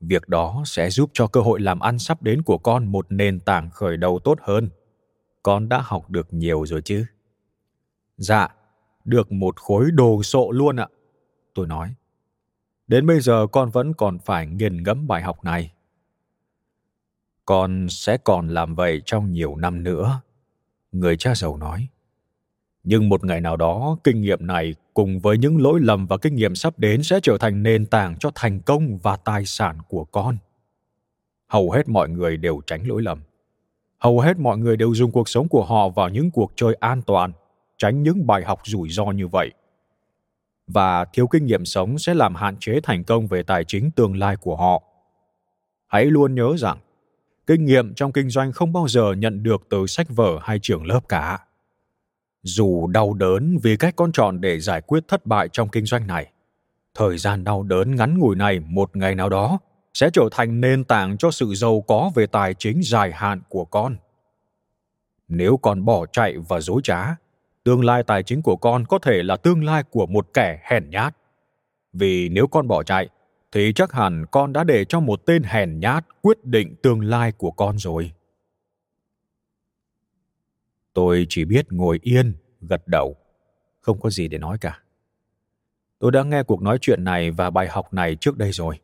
[0.00, 3.40] Việc đó sẽ giúp cho cơ hội làm ăn sắp đến của con một nền
[3.40, 4.70] tảng khởi đầu tốt hơn.
[5.42, 7.04] Con đã học được nhiều rồi chứ?
[8.16, 8.48] Dạ
[9.04, 10.88] được một khối đồ sộ luôn ạ,
[11.54, 11.94] tôi nói
[12.90, 15.72] đến bây giờ con vẫn còn phải nghiền ngẫm bài học này.
[17.44, 20.20] Con sẽ còn làm vậy trong nhiều năm nữa,
[20.92, 21.88] người cha giàu nói.
[22.84, 26.34] Nhưng một ngày nào đó, kinh nghiệm này cùng với những lỗi lầm và kinh
[26.34, 30.04] nghiệm sắp đến sẽ trở thành nền tảng cho thành công và tài sản của
[30.04, 30.38] con.
[31.48, 33.20] Hầu hết mọi người đều tránh lỗi lầm.
[33.98, 37.02] Hầu hết mọi người đều dùng cuộc sống của họ vào những cuộc chơi an
[37.02, 37.32] toàn,
[37.76, 39.50] tránh những bài học rủi ro như vậy
[40.72, 44.16] và thiếu kinh nghiệm sống sẽ làm hạn chế thành công về tài chính tương
[44.16, 44.82] lai của họ.
[45.86, 46.78] Hãy luôn nhớ rằng,
[47.46, 50.86] kinh nghiệm trong kinh doanh không bao giờ nhận được từ sách vở hay trường
[50.86, 51.38] lớp cả.
[52.42, 56.06] Dù đau đớn vì cách con chọn để giải quyết thất bại trong kinh doanh
[56.06, 56.32] này,
[56.94, 59.58] thời gian đau đớn ngắn ngủi này một ngày nào đó
[59.94, 63.64] sẽ trở thành nền tảng cho sự giàu có về tài chính dài hạn của
[63.64, 63.96] con.
[65.28, 67.16] Nếu con bỏ chạy và dối trá
[67.64, 70.90] tương lai tài chính của con có thể là tương lai của một kẻ hèn
[70.90, 71.16] nhát.
[71.92, 73.08] Vì nếu con bỏ chạy,
[73.52, 77.32] thì chắc hẳn con đã để cho một tên hèn nhát quyết định tương lai
[77.32, 78.12] của con rồi.
[80.92, 83.16] Tôi chỉ biết ngồi yên, gật đầu.
[83.80, 84.80] Không có gì để nói cả.
[85.98, 88.78] Tôi đã nghe cuộc nói chuyện này và bài học này trước đây rồi.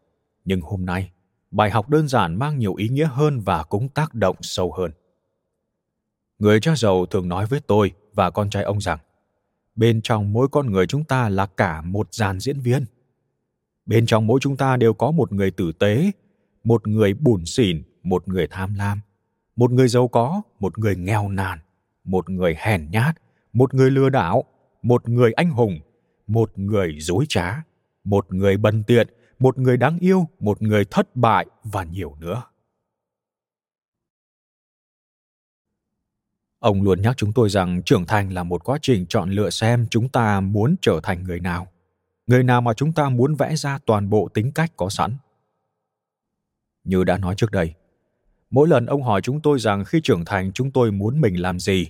[0.45, 1.11] Nhưng hôm nay,
[1.51, 4.91] bài học đơn giản mang nhiều ý nghĩa hơn và cũng tác động sâu hơn.
[6.39, 8.99] Người cha giàu thường nói với tôi và con trai ông rằng
[9.75, 12.85] bên trong mỗi con người chúng ta là cả một dàn diễn viên
[13.87, 16.11] bên trong mỗi chúng ta đều có một người tử tế
[16.65, 19.01] một người bủn xỉn một người tham lam
[19.57, 21.59] một người giàu có một người nghèo nàn
[22.05, 23.17] một người hèn nhát
[23.53, 24.45] một người lừa đảo
[24.83, 25.79] một người anh hùng
[26.27, 27.63] một người dối trá
[28.05, 29.09] một người bần tiện
[29.39, 32.43] một người đáng yêu một người thất bại và nhiều nữa
[36.67, 39.87] ông luôn nhắc chúng tôi rằng trưởng thành là một quá trình chọn lựa xem
[39.91, 41.67] chúng ta muốn trở thành người nào.
[42.27, 45.17] Người nào mà chúng ta muốn vẽ ra toàn bộ tính cách có sẵn.
[46.85, 47.75] Như đã nói trước đây,
[48.51, 51.59] mỗi lần ông hỏi chúng tôi rằng khi trưởng thành chúng tôi muốn mình làm
[51.59, 51.87] gì,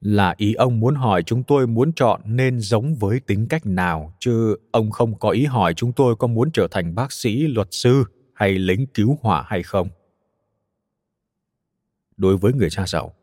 [0.00, 4.14] là ý ông muốn hỏi chúng tôi muốn chọn nên giống với tính cách nào,
[4.20, 7.68] chứ ông không có ý hỏi chúng tôi có muốn trở thành bác sĩ, luật
[7.70, 8.04] sư
[8.34, 9.88] hay lính cứu hỏa hay không.
[12.16, 13.14] Đối với người cha giàu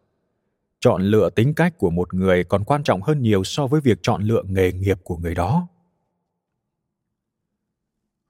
[0.81, 3.99] chọn lựa tính cách của một người còn quan trọng hơn nhiều so với việc
[4.01, 5.67] chọn lựa nghề nghiệp của người đó.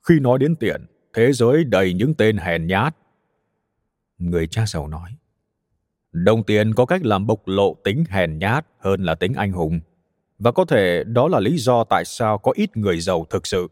[0.07, 2.95] Khi nói đến tiền, thế giới đầy những tên hèn nhát.
[4.17, 5.09] Người cha giàu nói,
[6.11, 9.79] đồng tiền có cách làm bộc lộ tính hèn nhát hơn là tính anh hùng.
[10.39, 13.67] Và có thể đó là lý do tại sao có ít người giàu thực sự.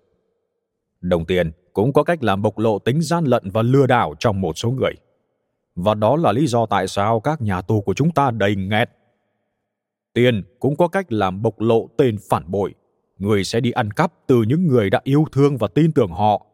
[1.01, 4.41] Đồng tiền cũng có cách làm bộc lộ tính gian lận và lừa đảo trong
[4.41, 4.93] một số người
[5.81, 8.89] và đó là lý do tại sao các nhà tù của chúng ta đầy nghẹt.
[10.13, 12.73] Tiền cũng có cách làm bộc lộ tên phản bội.
[13.17, 16.45] Người sẽ đi ăn cắp từ những người đã yêu thương và tin tưởng họ.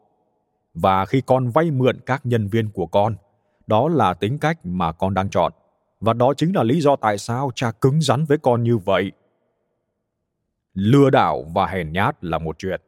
[0.73, 3.15] Và khi con vay mượn các nhân viên của con,
[3.67, 5.53] đó là tính cách mà con đang chọn.
[5.99, 9.11] Và đó chính là lý do tại sao cha cứng rắn với con như vậy.
[10.73, 12.81] Lừa đảo và hèn nhát là một chuyện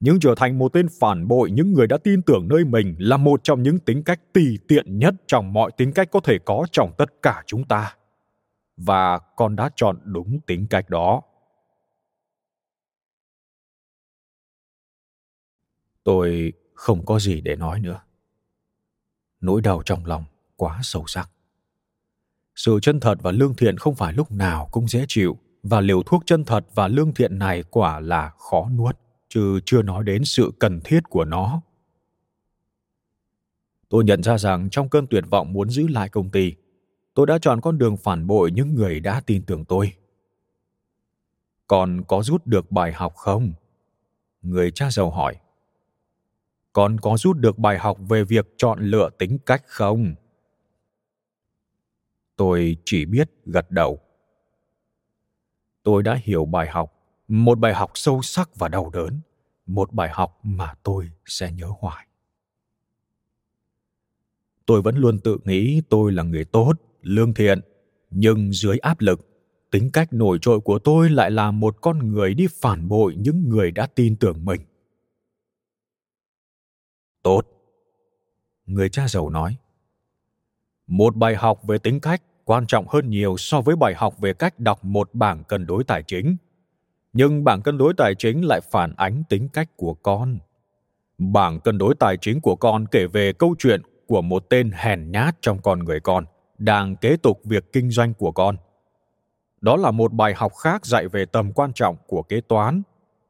[0.00, 3.16] nhưng trở thành một tên phản bội những người đã tin tưởng nơi mình là
[3.16, 6.66] một trong những tính cách tùy tiện nhất trong mọi tính cách có thể có
[6.72, 7.96] trong tất cả chúng ta.
[8.76, 11.22] Và con đã chọn đúng tính cách đó.
[16.04, 18.00] Tôi không có gì để nói nữa.
[19.40, 20.24] Nỗi đau trong lòng
[20.56, 21.30] quá sâu sắc.
[22.54, 26.02] Sự chân thật và lương thiện không phải lúc nào cũng dễ chịu, và liều
[26.02, 28.96] thuốc chân thật và lương thiện này quả là khó nuốt
[29.30, 31.60] chứ chưa nói đến sự cần thiết của nó.
[33.88, 36.54] Tôi nhận ra rằng trong cơn tuyệt vọng muốn giữ lại công ty,
[37.14, 39.92] tôi đã chọn con đường phản bội những người đã tin tưởng tôi.
[41.66, 43.52] Còn có rút được bài học không?
[44.42, 45.36] Người cha giàu hỏi.
[46.72, 50.14] Con có rút được bài học về việc chọn lựa tính cách không?
[52.36, 54.00] Tôi chỉ biết gật đầu.
[55.82, 56.99] Tôi đã hiểu bài học
[57.30, 59.20] một bài học sâu sắc và đau đớn,
[59.66, 62.06] một bài học mà tôi sẽ nhớ hoài.
[64.66, 66.72] Tôi vẫn luôn tự nghĩ tôi là người tốt,
[67.02, 67.60] lương thiện,
[68.10, 69.28] nhưng dưới áp lực,
[69.70, 73.48] tính cách nổi trội của tôi lại là một con người đi phản bội những
[73.48, 74.60] người đã tin tưởng mình.
[77.22, 77.42] Tốt.
[78.66, 79.56] Người cha giàu nói,
[80.86, 84.32] một bài học về tính cách quan trọng hơn nhiều so với bài học về
[84.32, 86.36] cách đọc một bảng cân đối tài chính
[87.12, 90.38] nhưng bảng cân đối tài chính lại phản ánh tính cách của con.
[91.18, 95.10] Bảng cân đối tài chính của con kể về câu chuyện của một tên hèn
[95.10, 96.24] nhát trong con người con,
[96.58, 98.56] đang kế tục việc kinh doanh của con.
[99.60, 102.82] Đó là một bài học khác dạy về tầm quan trọng của kế toán,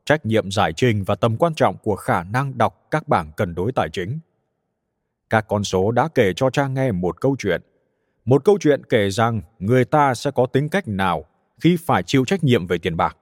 [0.04, 3.54] trách nhiệm giải trình và tầm quan trọng của khả năng đọc các bảng cân
[3.54, 4.18] đối tài chính.
[5.30, 7.62] Các con số đã kể cho cha nghe một câu chuyện.
[8.24, 11.24] Một câu chuyện kể rằng người ta sẽ có tính cách nào
[11.60, 13.16] khi phải chịu trách nhiệm về tiền bạc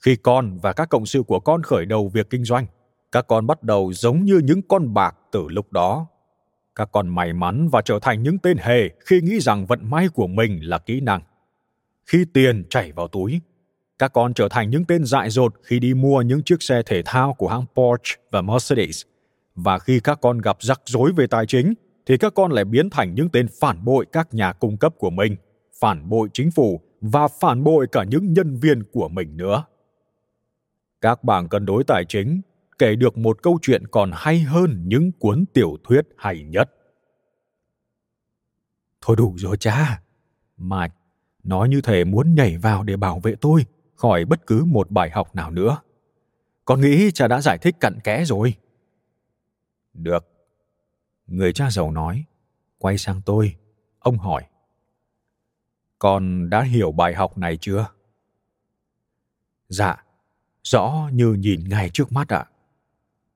[0.00, 2.66] khi con và các cộng sự của con khởi đầu việc kinh doanh
[3.12, 6.06] các con bắt đầu giống như những con bạc từ lúc đó
[6.74, 10.08] các con may mắn và trở thành những tên hề khi nghĩ rằng vận may
[10.08, 11.22] của mình là kỹ năng
[12.06, 13.40] khi tiền chảy vào túi
[14.00, 17.02] các con trở thành những tên dại dột khi đi mua những chiếc xe thể
[17.04, 19.02] thao của hãng Porsche và Mercedes.
[19.54, 21.74] Và khi các con gặp rắc rối về tài chính,
[22.06, 25.10] thì các con lại biến thành những tên phản bội các nhà cung cấp của
[25.10, 25.36] mình,
[25.80, 29.64] phản bội chính phủ và phản bội cả những nhân viên của mình nữa.
[31.00, 32.40] Các bảng cân đối tài chính
[32.78, 36.70] kể được một câu chuyện còn hay hơn những cuốn tiểu thuyết hay nhất.
[39.00, 40.02] Thôi đủ rồi cha.
[40.56, 40.94] Mike,
[41.42, 45.10] nói như thể muốn nhảy vào để bảo vệ tôi khỏi bất cứ một bài
[45.10, 45.78] học nào nữa.
[46.64, 48.54] Con nghĩ cha đã giải thích cặn kẽ rồi.
[49.94, 50.26] Được.
[51.26, 52.24] Người cha giàu nói,
[52.78, 53.56] quay sang tôi,
[53.98, 54.44] ông hỏi.
[55.98, 57.86] Con đã hiểu bài học này chưa?
[59.68, 60.04] Dạ,
[60.62, 62.38] rõ như nhìn ngay trước mắt ạ.
[62.38, 62.50] À.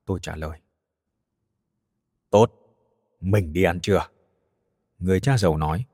[0.06, 0.58] Tôi trả lời.
[2.30, 2.46] Tốt,
[3.20, 4.06] mình đi ăn trưa.
[4.98, 5.84] Người cha giàu nói.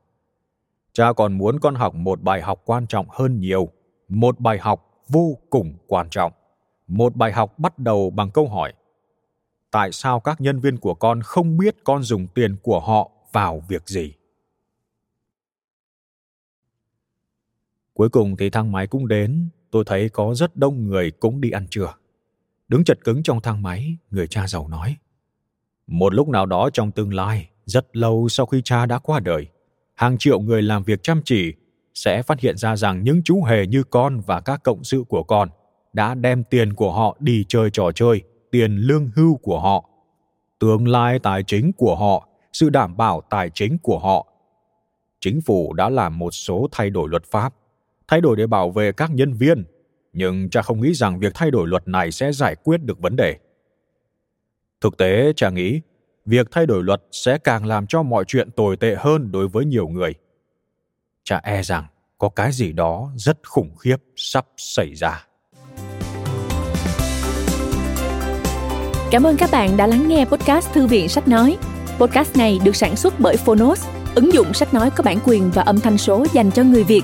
[0.93, 3.69] Cha còn muốn con học một bài học quan trọng hơn nhiều,
[4.07, 6.31] một bài học vô cùng quan trọng.
[6.87, 8.73] Một bài học bắt đầu bằng câu hỏi:
[9.71, 13.63] Tại sao các nhân viên của con không biết con dùng tiền của họ vào
[13.67, 14.13] việc gì?
[17.93, 21.51] Cuối cùng thì thang máy cũng đến, tôi thấy có rất đông người cũng đi
[21.51, 21.93] ăn trưa.
[22.67, 24.97] Đứng chật cứng trong thang máy, người cha giàu nói.
[25.87, 29.47] Một lúc nào đó trong tương lai, rất lâu sau khi cha đã qua đời,
[29.95, 31.53] hàng triệu người làm việc chăm chỉ
[31.93, 35.23] sẽ phát hiện ra rằng những chú hề như con và các cộng sự của
[35.23, 35.49] con
[35.93, 39.89] đã đem tiền của họ đi chơi trò chơi, tiền lương hưu của họ,
[40.59, 44.27] tương lai tài chính của họ, sự đảm bảo tài chính của họ.
[45.19, 47.53] Chính phủ đã làm một số thay đổi luật pháp,
[48.11, 49.63] thay đổi để bảo vệ các nhân viên,
[50.13, 53.15] nhưng cha không nghĩ rằng việc thay đổi luật này sẽ giải quyết được vấn
[53.15, 53.37] đề.
[54.81, 55.81] Thực tế, cha nghĩ
[56.25, 59.65] việc thay đổi luật sẽ càng làm cho mọi chuyện tồi tệ hơn đối với
[59.65, 60.13] nhiều người.
[61.23, 61.85] Cha e rằng
[62.17, 65.27] có cái gì đó rất khủng khiếp sắp xảy ra.
[69.11, 71.57] Cảm ơn các bạn đã lắng nghe podcast Thư viện Sách Nói.
[71.99, 75.61] Podcast này được sản xuất bởi Phonos, ứng dụng sách nói có bản quyền và
[75.61, 77.03] âm thanh số dành cho người Việt.